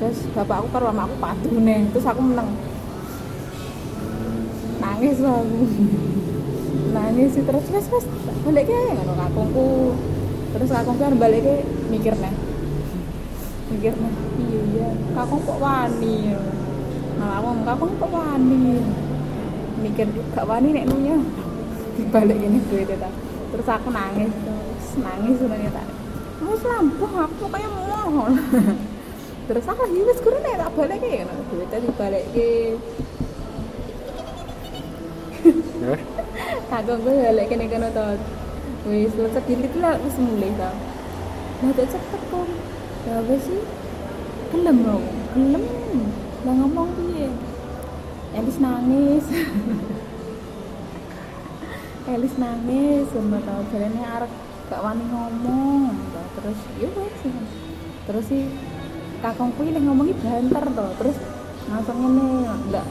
[0.00, 1.84] terus bapakku karo mamaku padu nih.
[1.92, 2.48] Terus aku meneng
[4.92, 5.60] nangis aku
[6.92, 8.04] nangis sih terus terus terus.
[8.44, 9.66] Balik ke ngono kakungku
[10.52, 11.54] terus kakungku kan balik ke
[11.88, 12.34] mikir nih
[13.72, 14.12] mikir nih
[14.44, 14.88] iya iya.
[15.16, 16.36] Kakung kok wani
[17.16, 18.84] nah aku ngomong kakung kok wani
[19.80, 21.16] mikir gak wani nek nunya
[21.96, 23.08] dibalik ini duit ta
[23.48, 25.88] terus aku nangis terus nangis sebenarnya tak.
[26.42, 28.34] Mau selampung aku kayak mohon.
[29.48, 32.78] Terus aku lagi wis kurang nek tak balik ya nah, duitnya dibalik ke
[35.82, 35.98] Terus
[36.70, 38.06] kakak gue balik kene kene to
[38.86, 40.70] wis lecet dilit lah wis mulai to
[41.62, 42.46] nah tak cepet kok
[43.06, 43.62] ya wis sih?
[44.54, 45.00] Gelem mau
[45.34, 45.64] gelem.
[46.42, 47.30] Ngomong piye?
[48.34, 49.26] Elis nangis.
[52.14, 53.62] Elis nangis sama tau.
[53.70, 54.32] Jarene arek
[54.70, 55.94] gak wani ngomong.
[56.14, 56.26] Toh.
[56.38, 57.18] terus ya wis
[58.02, 58.50] terus sih
[59.22, 61.16] kakang kuwi lek ngomongi banter to terus
[61.70, 62.86] langsung ngene ndak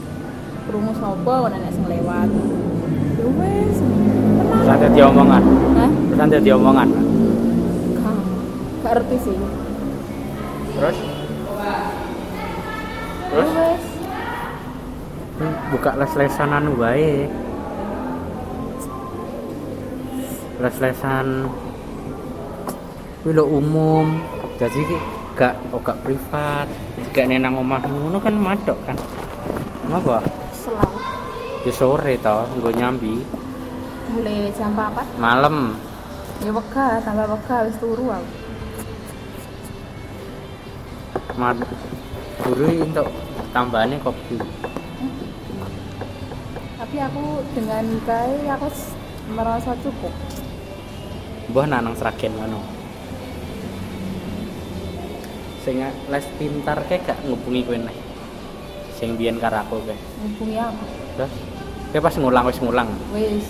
[0.72, 2.28] krungu sapa ana sing lewat.
[3.20, 3.76] Ya wis
[4.56, 5.42] terus ada diomongan
[5.76, 5.90] Hah?
[6.08, 6.88] terus ada diomongan
[8.00, 8.16] Gak,
[8.80, 9.36] gak ngerti sih.
[10.72, 10.96] terus?
[10.96, 10.98] Terus?
[13.36, 13.84] Ya wes.
[15.76, 17.28] Buka les-lesan anu wae.
[20.56, 21.52] Les-lesan
[23.20, 24.24] kuwi umum.
[24.56, 24.80] Jadi
[25.36, 26.64] gak oh, gak privat.
[27.12, 28.96] Gak nenang omahmu ngono kan madok kan.
[29.92, 30.41] Ngapa.
[31.62, 33.22] Di sore tau nggo nyambi.
[34.18, 35.78] Mulai jam 4 malam.
[36.42, 38.30] Ya wega, tambah wega wis turu aku.
[41.32, 41.56] mad
[42.44, 43.08] guru untuk
[43.56, 44.36] tambahannya kopi.
[46.76, 47.24] Tapi aku
[47.56, 48.68] dengan kai aku
[49.32, 50.12] merasa cukup.
[51.52, 52.60] mbah nanang seragen ngono.
[55.62, 57.96] Sing les pintar kayak gak ngubungi kowe neh?
[58.98, 59.96] Sing biyen karo aku kae.
[60.26, 60.84] Hubungi aku.
[61.12, 61.32] terus
[61.92, 63.44] kowe pas ngulang wis ngulang Wis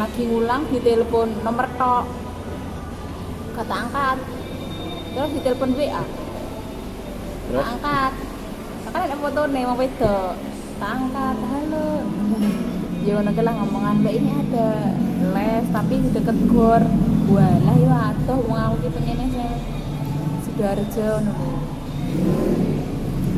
[0.00, 2.08] lagi ngulang di telepon nomor tok.
[3.52, 4.18] Kata angkat.
[5.12, 6.02] Terus di telepon WA.
[7.44, 8.12] terus angkat.
[8.88, 9.76] Kan ada foto nih mau.
[10.80, 11.36] Tak angkat.
[11.36, 11.88] Halo.
[13.04, 14.96] Ya ki lah ngomongan Mbak ini ada
[15.36, 16.80] les tapi di deket gor.
[17.28, 19.52] Walah ya atuh wong aku ki pengennya sing
[20.48, 21.52] Sidoarjo ngono.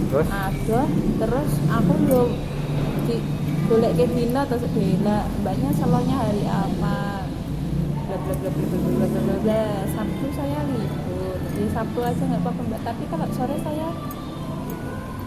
[0.06, 0.86] terus Aduh,
[1.18, 2.22] terus aku yo
[3.10, 3.35] di
[3.66, 7.26] golek ke dina terus bela mbaknya selalunya hari apa?
[8.06, 9.62] Bla bla bla bla bla bla bla bla bla.
[9.90, 11.36] Sabtu saya libur.
[11.50, 12.80] Jadi sabtu aja nggak apa-apa mbak.
[12.86, 13.88] Tapi kalau sore saya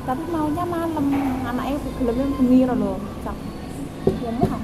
[0.07, 1.05] tapi maunya malam.
[1.43, 2.97] Anaknya gelemnya bengi loh
[3.27, 3.37] cak.
[4.07, 4.59] Ya mau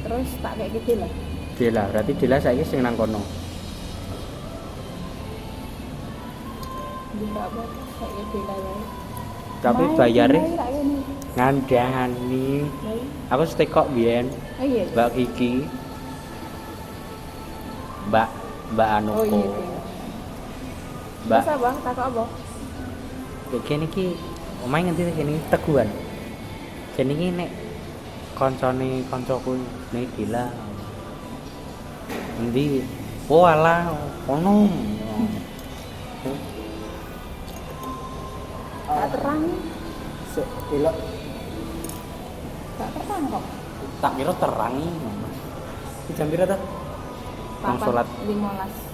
[0.00, 1.12] terus tak kayak gitu lah.
[1.60, 3.20] Dila berarti Dila saiki sing nang kono?
[7.20, 7.62] Juga apa?
[8.00, 8.99] Kayak ya
[9.60, 10.98] tapi Main, bayarnya main, ini.
[11.36, 13.04] ngandani Main.
[13.28, 15.52] aku setekok biyen oh iya Mbak Kiki
[18.08, 18.28] Mbak
[18.72, 19.78] Mbak Anuko oh iya iya.
[21.28, 22.24] Mbak Bisa bang, takut apa?
[23.52, 24.06] Kayak kene iki
[24.64, 25.88] omahe ngendi sih kene teguhan.
[26.96, 27.50] Iki nek
[28.32, 29.60] koncone kancaku
[29.92, 30.48] nek gila.
[32.40, 32.80] Endi?
[33.28, 33.92] Oh alah,
[34.24, 34.64] ono.
[40.70, 40.96] Delok.
[42.78, 43.44] Tak terang kok.
[44.00, 45.10] Tak kira terang iki.
[46.06, 46.56] Si jam pira ta?
[47.60, 48.90] Nang salat 15.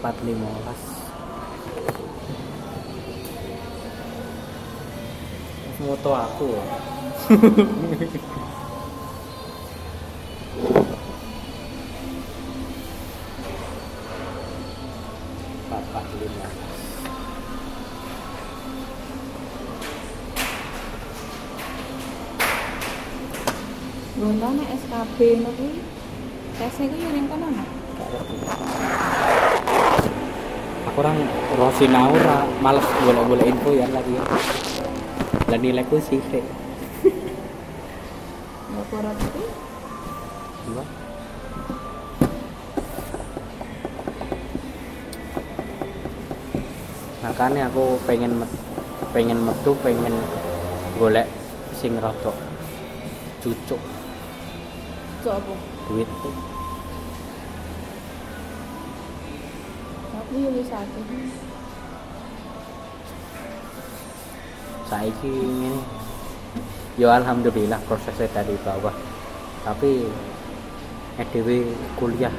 [0.00, 0.80] papat limolas
[5.80, 6.50] moto aku
[25.20, 25.80] Ngono kuwi.
[26.56, 27.64] Tesnya kuwi yang kono no.
[30.90, 31.22] aku orang
[31.54, 34.24] roh sinau ra males golek-golek info ya lagi ya
[35.46, 36.42] lah nilaiku sih kayak
[38.74, 39.44] Laporan itu
[40.66, 40.84] dua
[47.22, 48.60] makanya aku pengen met-
[49.14, 50.14] pengen metu pengen
[50.98, 51.30] golek
[51.78, 52.32] sing rada
[53.38, 53.78] cucuk
[55.20, 55.54] cok apa?
[55.90, 56.08] duit.
[60.16, 61.04] Aku yo wis akeh.
[64.90, 65.80] saiki ngene.
[66.98, 68.92] Ya alhamdulillah prosesnya dari bawah.
[69.62, 70.10] Tapi
[71.22, 72.34] EDW kuliah.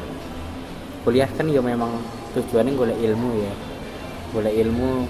[1.07, 2.03] Kuliah kan ya memang
[2.35, 3.53] tujuannya golek ilmu ya.
[4.35, 5.07] Golek ilmu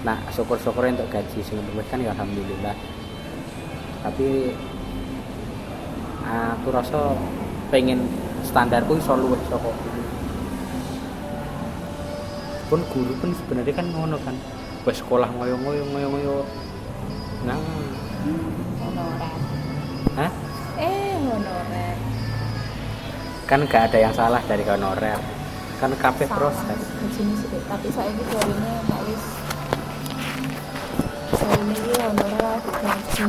[0.00, 1.56] nah syukur-syukur untuk gaji sing
[1.86, 2.74] kan ya alhamdulillah.
[4.02, 4.50] Tapi
[6.30, 7.14] aku rasa
[7.68, 8.06] pengen
[8.42, 10.02] standarku iso luwih saka guru.
[12.70, 14.34] pun guru pun sebenarnya kan ngono kan
[14.86, 16.36] wes sekolah ngoyo-ngoyo ngoyo-ngoyo
[17.42, 17.58] nah
[18.80, 19.34] Honorer.
[20.14, 20.30] hah
[20.78, 21.96] Eh, honorer.
[23.44, 25.18] kan gak ada yang salah dari honorer
[25.80, 25.90] kan
[26.28, 26.36] Sama.
[26.36, 29.24] proses Gajine sithik, tapi saiki jarine nek wis
[31.34, 33.24] jarine iki honore digaji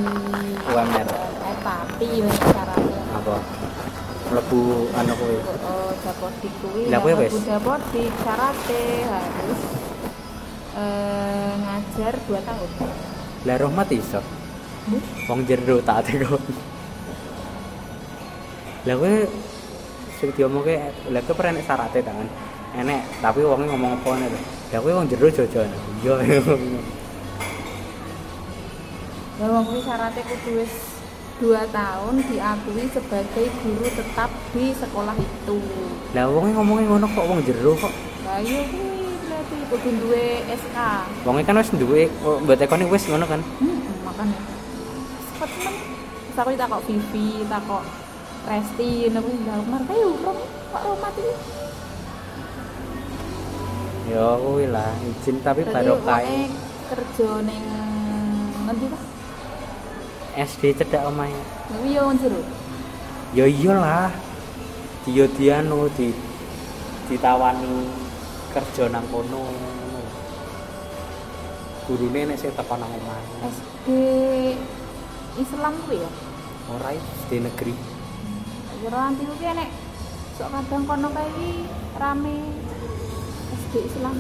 [0.68, 1.08] UMR.
[1.08, 2.71] Eh, tapi wis syaratnya
[3.12, 3.36] apa
[4.28, 4.60] mlebu
[4.92, 6.82] anu kuwi Oh, dapodik kuwi.
[6.88, 7.34] Lah, kuwi wis?
[7.44, 9.62] dapodik syaratnya harus
[10.74, 12.70] eh, ngajar 2 tahun.
[13.42, 14.22] lah rahmat iso
[14.82, 14.98] Hmm?
[15.28, 16.42] wong jero tak teko
[18.82, 19.14] lah kowe
[20.18, 20.74] sing diomongke
[21.08, 22.26] lah kowe pernah enek syaratnya kan
[22.76, 25.62] enek tapi wonge ngomong apa lah kowe wong jero jojo
[26.02, 26.14] iya
[29.38, 30.74] Ya wong kuwi syaratnya kudu wis
[31.42, 35.58] 2 tahun diakui sebagai guru tetap di sekolah itu.
[36.14, 37.90] lah wonge ngomongnya ngono kok wong jero kok
[38.22, 38.62] Lah iya
[39.26, 40.78] berarti kudu duwe SK.
[41.24, 43.80] wonge kan wis duwe oh, mbok tekoni wis ngono kan Hmm.
[43.82, 45.74] Cepet men.
[46.32, 47.84] Terus aku takok Vivi, takok
[48.42, 50.38] Resti, kuwi lah mereka yo kok
[50.76, 51.34] romat iki.
[54.08, 56.50] ya kuwi lah izin tapi kae
[56.88, 57.64] kerja ning
[58.62, 59.00] ngendi ta?
[60.36, 61.36] SD cedak omahe
[61.68, 62.42] Kuwi yo jero.
[63.32, 64.12] ya iyalah
[65.04, 66.12] dia dia anu di
[67.08, 67.88] ditawani
[68.52, 69.44] kerja nang kono
[71.88, 73.88] gurune nek sing teko nang omahe SD
[75.38, 76.10] Islam kuwi ya.
[76.72, 77.74] ora SD negeri
[78.82, 79.70] Kira nanti kuwi nek
[80.36, 81.52] sok kadang kono kae iki
[81.96, 82.36] rame
[83.52, 84.16] SD Islam.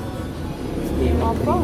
[0.86, 1.56] SD Apa?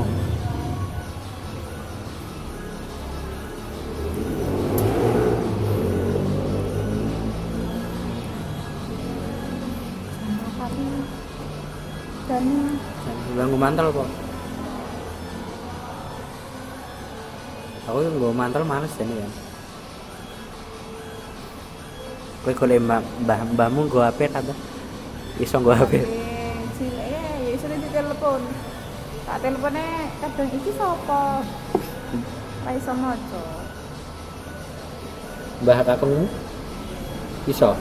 [10.68, 10.84] Tapi
[12.28, 12.43] dan
[13.39, 14.09] Bang mantel kok
[17.88, 19.30] aku yang gue mantel males ya nih ya
[22.51, 24.55] golek mbah mbah mbahmu nggo HP ta, Mbah?
[25.39, 25.99] Iso nggo HP.
[26.80, 28.39] cilik ya ya iso ditelepon.
[29.28, 29.84] Tak telepone
[30.24, 31.43] kadang iki sapa?
[32.63, 33.43] Ra iso maca.
[35.59, 36.24] Mbah kakengmu?
[37.51, 37.76] Iso.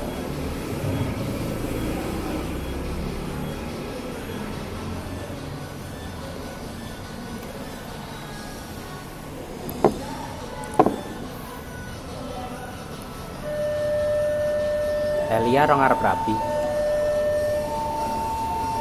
[15.47, 16.35] Elia rong arep rapi.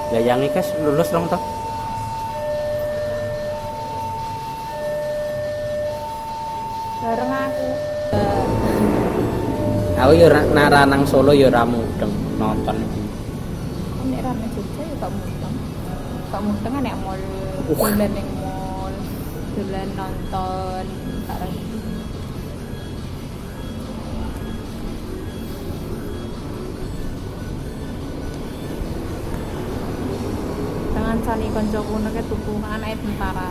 [0.10, 1.38] Ya yang iki lulus dong toh?
[7.06, 7.68] Bareng aku.
[10.02, 12.10] Aku yo ra- nara nang Solo yo ra mudeng
[12.42, 12.82] nonton.
[14.10, 15.56] Nek rame Jogja ya gak mudeng.
[16.34, 17.22] Gak mudeng kan nek mall
[17.70, 18.94] dolan ning mall,
[19.54, 20.86] dolan nonton,
[31.26, 33.50] Jangan cari koncoku nek tuku anake tentara.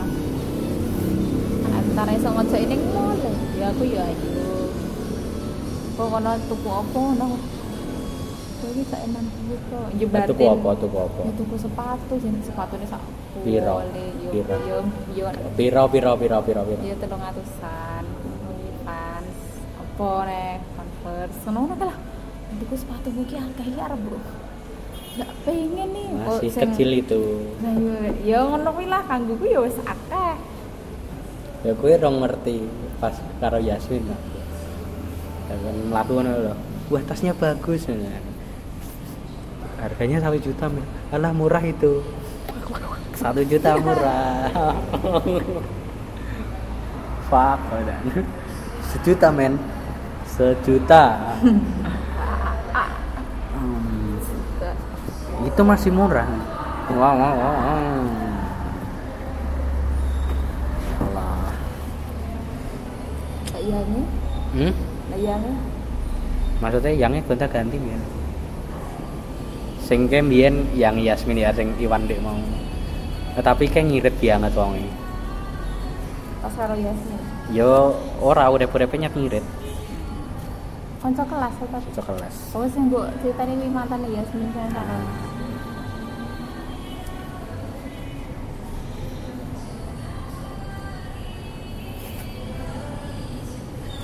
[1.66, 3.18] Anak tentara iso ngojek ning mall.
[3.58, 4.30] Ya aku ya ayo.
[5.98, 7.26] Kok kono tuku apa ngono?
[8.62, 9.90] Iki sak eman duit kok.
[9.98, 10.30] Jebatin.
[10.30, 11.20] Tuku apa tuku apa?
[11.26, 13.02] Ya tuku sepatu sih sepatune sak
[13.42, 13.82] Piro?
[14.30, 14.56] Piro?
[15.10, 15.26] yo
[15.58, 16.78] Piro piro piro piro piro.
[16.78, 18.04] yo telung atusan
[18.86, 19.38] Vans
[19.82, 21.98] apa nek Converse ngono lah
[22.54, 24.22] tuku sepatu iki harganya arep bro
[25.14, 27.20] nggak pengen nih Oh, Masih sing- kecil itu.
[27.60, 30.34] nah yo yo ngono kuwi lah kanggo ku yo wis akeh
[31.62, 34.20] Ya kowe rong ngerti pas karo Yasmin lah.
[35.44, 36.54] Ya kan mlaku ngono lho.
[36.88, 37.88] Wah, tasnya bagus.
[37.88, 38.20] Nah.
[39.80, 40.84] Harganya satu juta, men.
[41.08, 42.04] Alah murah itu.
[43.16, 44.52] Satu juta murah.
[47.28, 47.60] Fuck.
[48.92, 49.56] Sejuta, men.
[50.26, 51.04] Sejuta.
[55.34, 56.26] Hmm, itu masih murah.
[56.90, 57.54] Wow, wow, wow.
[57.62, 57.78] wow.
[60.98, 61.46] Alah.
[63.54, 64.02] layane
[64.50, 64.74] Hmm?
[65.14, 65.52] layane
[66.58, 67.98] Maksudnya yangnya gonta ganti ya.
[69.78, 72.34] Sing ke mbiyen yang Yasmin ya sing Iwan Dek mau.
[73.38, 74.90] Tetapi kayak ngirit banget wonge.
[76.44, 77.20] pas karo Yasmin
[77.56, 79.46] Yo ora urip-uripe nyet ngirit
[81.00, 81.52] kanca kelas
[81.92, 82.36] iso kelas.
[82.56, 84.96] Oh, sing mbok critane kuwi mantane Yasmin kan karo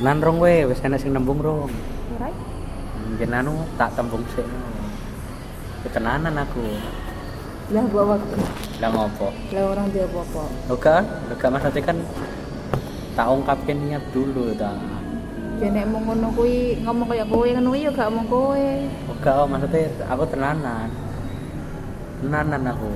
[0.01, 1.68] Tenan rong kowe wis enek sing nembung rong.
[2.16, 2.32] ora
[3.05, 4.48] Mungkin anu tak tembung sik.
[5.84, 6.64] Ketenanan aku.
[7.68, 8.34] lah bawa waktu
[8.80, 9.28] Lah ngopo?
[9.53, 10.42] lah orang dia apa
[10.72, 10.96] Oke,
[11.36, 11.96] oke maksudnya kan
[13.12, 14.72] tak ungkapkan niat dulu ta.
[15.61, 18.68] Ya nek mau ngono kuwi ngomong kaya kowe ngono ya gak omong kowe.
[19.12, 20.88] Oke, maksudnya aku tenanan.
[22.24, 22.92] tenanan aku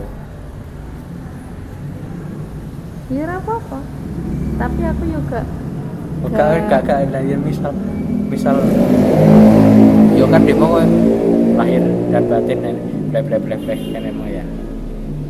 [3.12, 3.78] ya apa-apa
[4.56, 5.40] tapi aku juga
[6.24, 6.40] Oh, Gak.
[6.40, 7.72] gak gak gak lah ya misal
[8.32, 8.56] misal
[10.16, 10.88] yo kan demo kok
[11.60, 12.76] lahir dan batin dan
[13.12, 14.44] bla bla bla bla kan emang ya.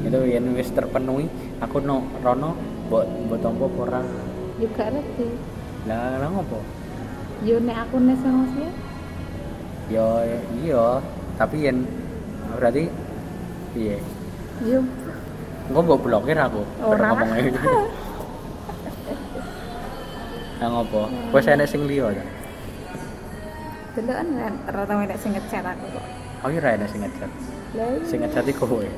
[0.06, 1.26] Itu yang wis terpenuhi
[1.58, 2.54] aku no rono
[2.86, 4.06] buat buat tompo ora?
[4.62, 5.26] Juga ngerti.
[5.90, 6.62] Lah lah ngopo?
[7.42, 8.70] Yo nek aku nek sama sih
[9.92, 10.24] yo
[10.64, 11.04] iya
[11.36, 11.82] tapi yang
[12.56, 12.86] berarti
[13.74, 13.98] iya
[14.62, 14.78] yo.
[15.66, 16.62] Engko mbok blokir aku.
[16.86, 17.18] Ora.
[17.18, 17.34] ngomong
[20.54, 20.62] ngene.
[20.62, 21.02] Lah ngopo?
[21.34, 22.24] Wes enek sing liya ta?
[23.94, 24.26] dulu kan
[24.74, 26.02] rata nek sing ngechat aku kok
[26.42, 27.30] Oh iya enek sing ngechat.
[28.02, 28.88] Sing ngechat iku kowe.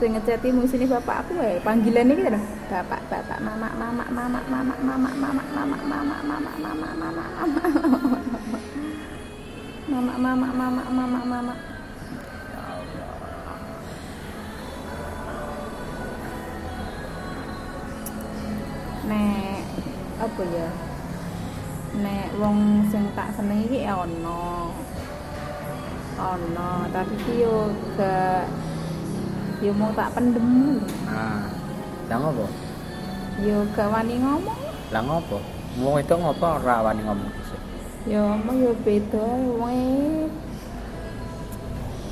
[0.00, 2.40] sing ngechat mu sini bapak aku wae panggilannya gitu loh
[2.72, 7.28] bapak bapak mama mama mama mama mama mama mama mama mama mama mama
[9.92, 11.54] mama mama mama mama mama
[19.10, 19.66] nek
[20.22, 20.68] apa ya
[21.98, 24.70] nek wong sing tak seneng iki ya ono
[26.20, 28.46] ono tapi ki yo gak
[29.60, 30.80] yo mau tak pendem.
[31.04, 31.60] Nah.
[32.10, 32.46] Lah ngopo?
[33.46, 34.58] yo gak wani ngomong
[34.90, 35.38] Lah ngopo?
[35.78, 37.30] Wong itu ngopo ora wani ngomong
[38.08, 39.78] yo mau yo beda wong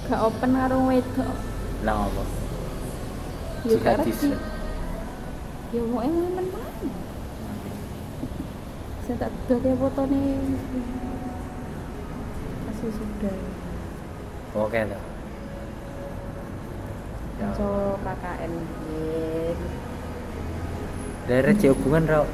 [0.06, 1.34] gak open karo wedok
[1.82, 2.22] Lah ngopo?
[3.66, 4.38] yo gak ngerti
[5.74, 6.46] yo e men
[9.08, 10.36] saya tak dodol ya foto nih.
[12.68, 13.36] Masih sudah.
[14.52, 15.02] Oke lah
[17.58, 18.52] so KKN
[21.28, 21.70] Daerah hmm.
[21.74, 22.26] hubungan rau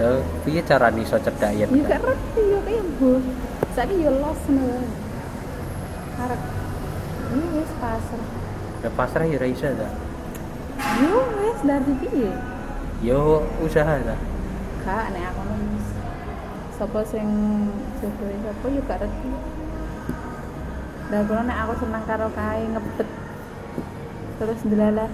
[0.00, 1.68] Tuh, piye cara nih so cerdak ya?
[1.68, 3.20] Ya rapi ya kayak bu
[3.76, 4.80] Tapi ya lost nih
[6.16, 6.40] Harap
[7.30, 8.28] Ini wis pasrah.
[8.80, 9.92] Ya pasrah ya Raisa dah
[11.04, 12.32] Yo wis dari piye?
[13.04, 14.20] Yo usaha dah
[14.80, 15.42] Kak, nek aku.
[16.80, 17.28] Sapa sing
[18.00, 19.28] jodohe sapa yo gak ngerti.
[21.12, 23.08] Lah kula nek aku seneng karo kae ngebet.
[24.40, 25.10] Terus ndelalah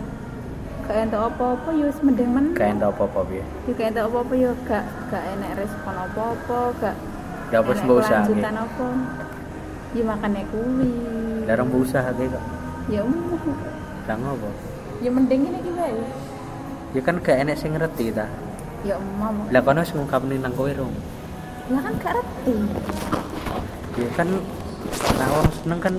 [0.86, 2.46] gak entuk apa-apa yo wis mending men.
[2.54, 3.42] Kayak entuk apa-apa piye.
[3.66, 6.96] Yo gak entuk apa-apa yo gak gak enek respon apa-apa, gak
[7.50, 8.22] Lah wis enek mbok usaha.
[8.22, 8.86] kelanjutan apa.
[9.90, 10.92] Yo makane kuwi.
[11.50, 12.44] Mbok usaha ki kok.
[12.86, 13.42] Ya umum.
[14.06, 14.48] Lah ngopo?
[15.02, 15.98] Ya mending iki wae.
[16.94, 18.30] Ya kan gak enek sing ngerti ta.
[18.84, 19.48] Ya umum.
[19.48, 20.92] Lah kono wis ngungkapne nang kowe rong.
[21.72, 22.54] Lah kan gak ngerti.
[23.96, 24.28] Ya kan
[25.16, 25.94] nah orang seneng kan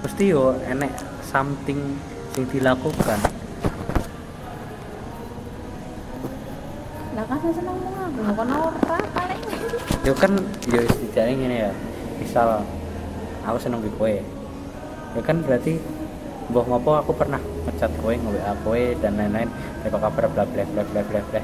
[0.00, 2.00] mesti yo enek something
[2.32, 3.20] sing dilakukan.
[7.12, 9.40] Lah kan saya seneng mau aku, kono ora paling.
[10.06, 10.32] Yo kan
[10.70, 11.72] yo setidaknya ngene ya.
[12.16, 12.64] Misal
[13.44, 14.14] aku seneng di kowe.
[15.10, 15.76] Ya kan berarti
[16.50, 17.38] mbah ngopo aku pernah
[17.68, 19.50] ngecat kowe nge-WA kowe dan lain-lain
[19.86, 21.39] kayak kabar bla bla bla bla bla bla.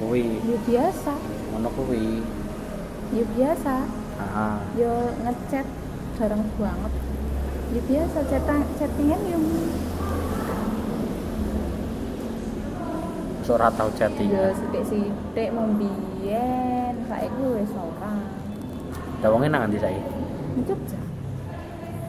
[0.00, 1.12] Kuwi, Ya biasa.
[1.52, 2.24] ngono kuwi.
[3.12, 3.74] Ya biasa.
[4.20, 4.88] Ah, yo
[5.20, 5.64] ngechat
[6.16, 6.92] jarang banget
[7.72, 9.38] ya biasa chatting chattingan yo
[13.40, 14.52] so ora tau yo chattingan.
[14.52, 18.12] sithik sithik mau biyen saiki wis ora
[19.24, 20.04] Lah wong nang ndi saiki?
[20.68, 21.00] Jogja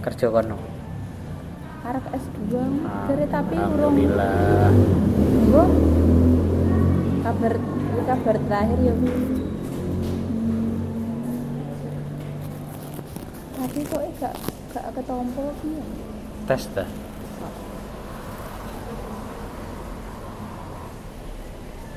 [0.03, 0.57] Kerja kono.
[1.81, 2.39] arek S2
[2.83, 4.71] Ah, tapi urung Alhamdulillah.
[7.21, 7.53] Kabar
[8.03, 9.07] kabar terakhir ya Bu.
[13.53, 14.33] tapi kok eh gak
[14.71, 15.83] gak ketompo piye
[16.43, 16.89] Tes dah.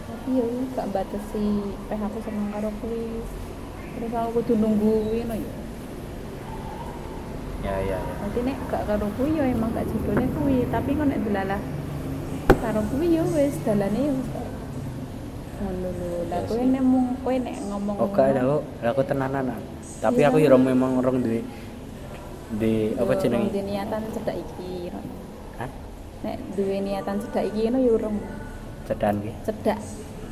[0.05, 0.44] tapi ya
[0.74, 1.46] gak batasi
[1.88, 3.24] peh aku seneng karo kuwi
[3.94, 5.38] terus aku kudu nungguin ya
[7.64, 8.14] Ya ya ya.
[8.20, 11.61] nanti nek gak karo kuwi ya emang gak jodohnya kuwi tapi kok nek delalah
[12.61, 14.28] karo kuwi ya wis dalane ya wis
[15.62, 15.90] lho
[16.28, 18.62] lah Ya kowe nek mung kowe nek ngomong ada kok.
[18.82, 19.44] Lah aku tenanan.
[19.55, 19.61] ah.
[20.02, 20.28] Tapi Iya.
[20.28, 21.40] aku ya memang rong di
[22.55, 23.48] di apa jenenge?
[23.50, 24.90] Duwe niatan cedak iki.
[25.59, 25.70] Hah?
[26.24, 28.16] nek duwe niatan cedak iki ngono ya urung
[28.88, 29.32] Cedan ki.
[29.44, 29.78] cedak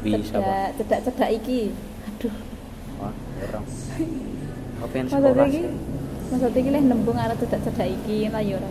[0.03, 1.61] Bisa, cedak cedak cedak iki
[2.09, 2.35] aduh
[2.99, 3.61] Wah, ya.
[4.83, 8.71] Aku pengen maksudnya sekolah iki iki leh nembung arep cedak cedak iki lah ya ora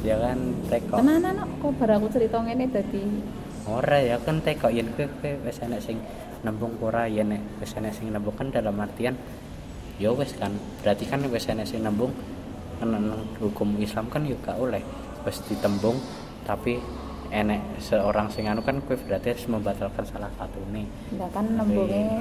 [0.00, 0.96] Ya kan teko.
[0.98, 3.04] tenanan kok bar aku cerita ngene dadi
[3.70, 6.02] Ora ya kan teko yen kowe wis enek sing
[6.42, 7.30] nembung ora yen
[7.62, 8.34] wis enek sing nembung.
[8.34, 9.14] Kan dalam artian
[10.02, 10.50] ya wis kan
[10.82, 12.10] berarti kan wis enek sing nembung
[12.82, 12.90] kan
[13.38, 14.82] hukum Islam kan yo gak oleh.
[15.22, 16.02] Wis ditembung
[16.42, 16.82] tapi
[17.30, 20.82] enek seorang sing anu kan kowe berarti harus membatalkan salah satu nih
[21.14, 22.18] lah kan nembunge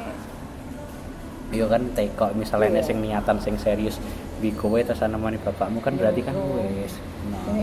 [1.50, 3.98] Iya kan teko misalnya enek sing niatan sing serius
[4.38, 6.86] bi kowe terus nemoni bapakmu kan berarti kan Iya.
[6.86, 6.94] wis.
[7.34, 7.58] Nah,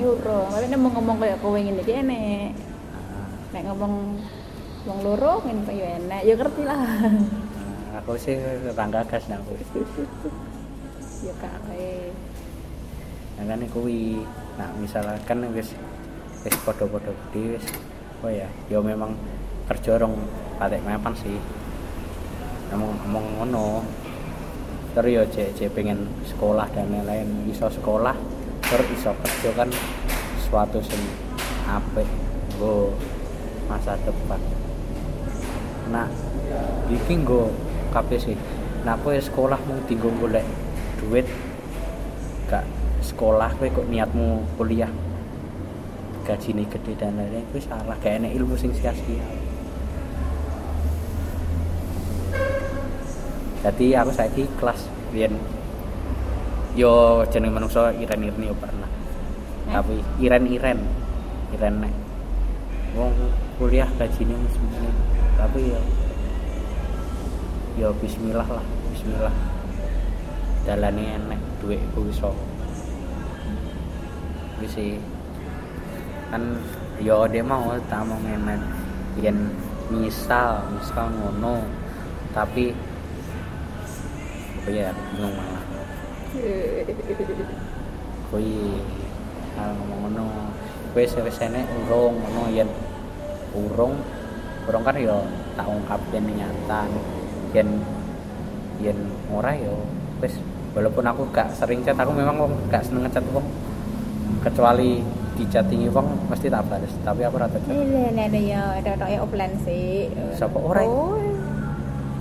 [0.58, 2.50] Ini nek mau ngomong kayak kowe ngene iki enek.
[3.56, 4.20] Nek ngomong
[4.84, 6.76] wong loro ngene kok ya enek, ya ngerti lah.
[6.76, 8.36] nah, aku sih
[8.76, 9.56] rangga gas nah aku.
[11.24, 12.12] Ya kae.
[13.40, 14.20] nah kan kuwi
[14.60, 15.72] nah misalkan wis
[16.44, 17.64] wis podo-podo gede wis
[18.20, 19.16] oh ya yo memang
[19.72, 20.20] kerja rong
[20.60, 21.40] patek mapan sih.
[22.76, 23.80] Ngomong ngomong ngono.
[24.92, 27.48] Terus yo cek cek pengen sekolah dan lain-lain.
[27.48, 28.12] Iso sekolah
[28.68, 29.72] terus iso kerja kan
[30.44, 31.00] suatu sing
[31.64, 32.04] apik
[32.52, 32.92] nggo
[33.66, 34.40] masa depan.
[35.90, 36.06] Nah
[36.90, 37.50] iki nggo
[37.94, 38.36] kabeh sih.
[38.86, 40.46] Nah kowe sekolah mung tinggal golek
[41.02, 41.26] duit
[42.46, 42.62] gak
[43.02, 44.90] sekolah kowe kok niatmu kuliah?
[46.26, 49.22] Gaji gede dan lain-lain itu salah gak enak ilmu sing sia-sia.
[53.66, 55.34] Jadi aku saiki kelas biyen
[56.78, 58.90] yo jeneng manungsa iren-iren yo pernah.
[59.66, 59.74] Eh?
[59.74, 60.78] tapi iren-iren
[61.54, 61.94] iren nek.
[62.94, 63.10] Wong
[63.56, 64.92] kuliah gajinya semuanya
[65.36, 65.80] tapi ya
[67.76, 68.64] ya bismillah lah
[68.96, 69.36] bismillah.
[70.64, 72.32] Dalane enek duit ku iso.
[74.58, 74.96] Wis sih.
[76.32, 76.56] Kan
[76.98, 78.58] ya dia mau tak mau ngemen
[79.20, 79.52] yen
[79.92, 81.60] misal misal ngono.
[82.32, 82.72] Tapi
[84.64, 85.64] apa ya bingung malah.
[88.32, 88.80] Kui
[89.54, 90.26] hal ngomong ngono
[90.96, 92.66] wis enek urung ngono yen
[93.56, 93.96] urung.
[94.68, 95.16] Urung kan ya
[95.56, 96.84] tak ungkap yen nyata
[97.56, 97.68] yen
[98.84, 98.98] yen
[99.32, 99.72] ora ya
[100.20, 100.36] wis
[100.76, 103.46] walaupun aku gak sering chat aku memang wong gak seneng ngechat wong.
[104.44, 105.00] Kecuali
[105.36, 107.72] dicatingi wong mesti tak balas tapi aku rata chat.
[107.72, 110.08] Ini ada ya, ada ada offline sih.
[110.36, 110.86] Siapa orang?
[110.88, 111.16] Oh,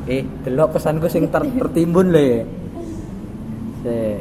[0.05, 2.29] eh delok pesanku sing ter tertimbun le.
[3.83, 4.19] Se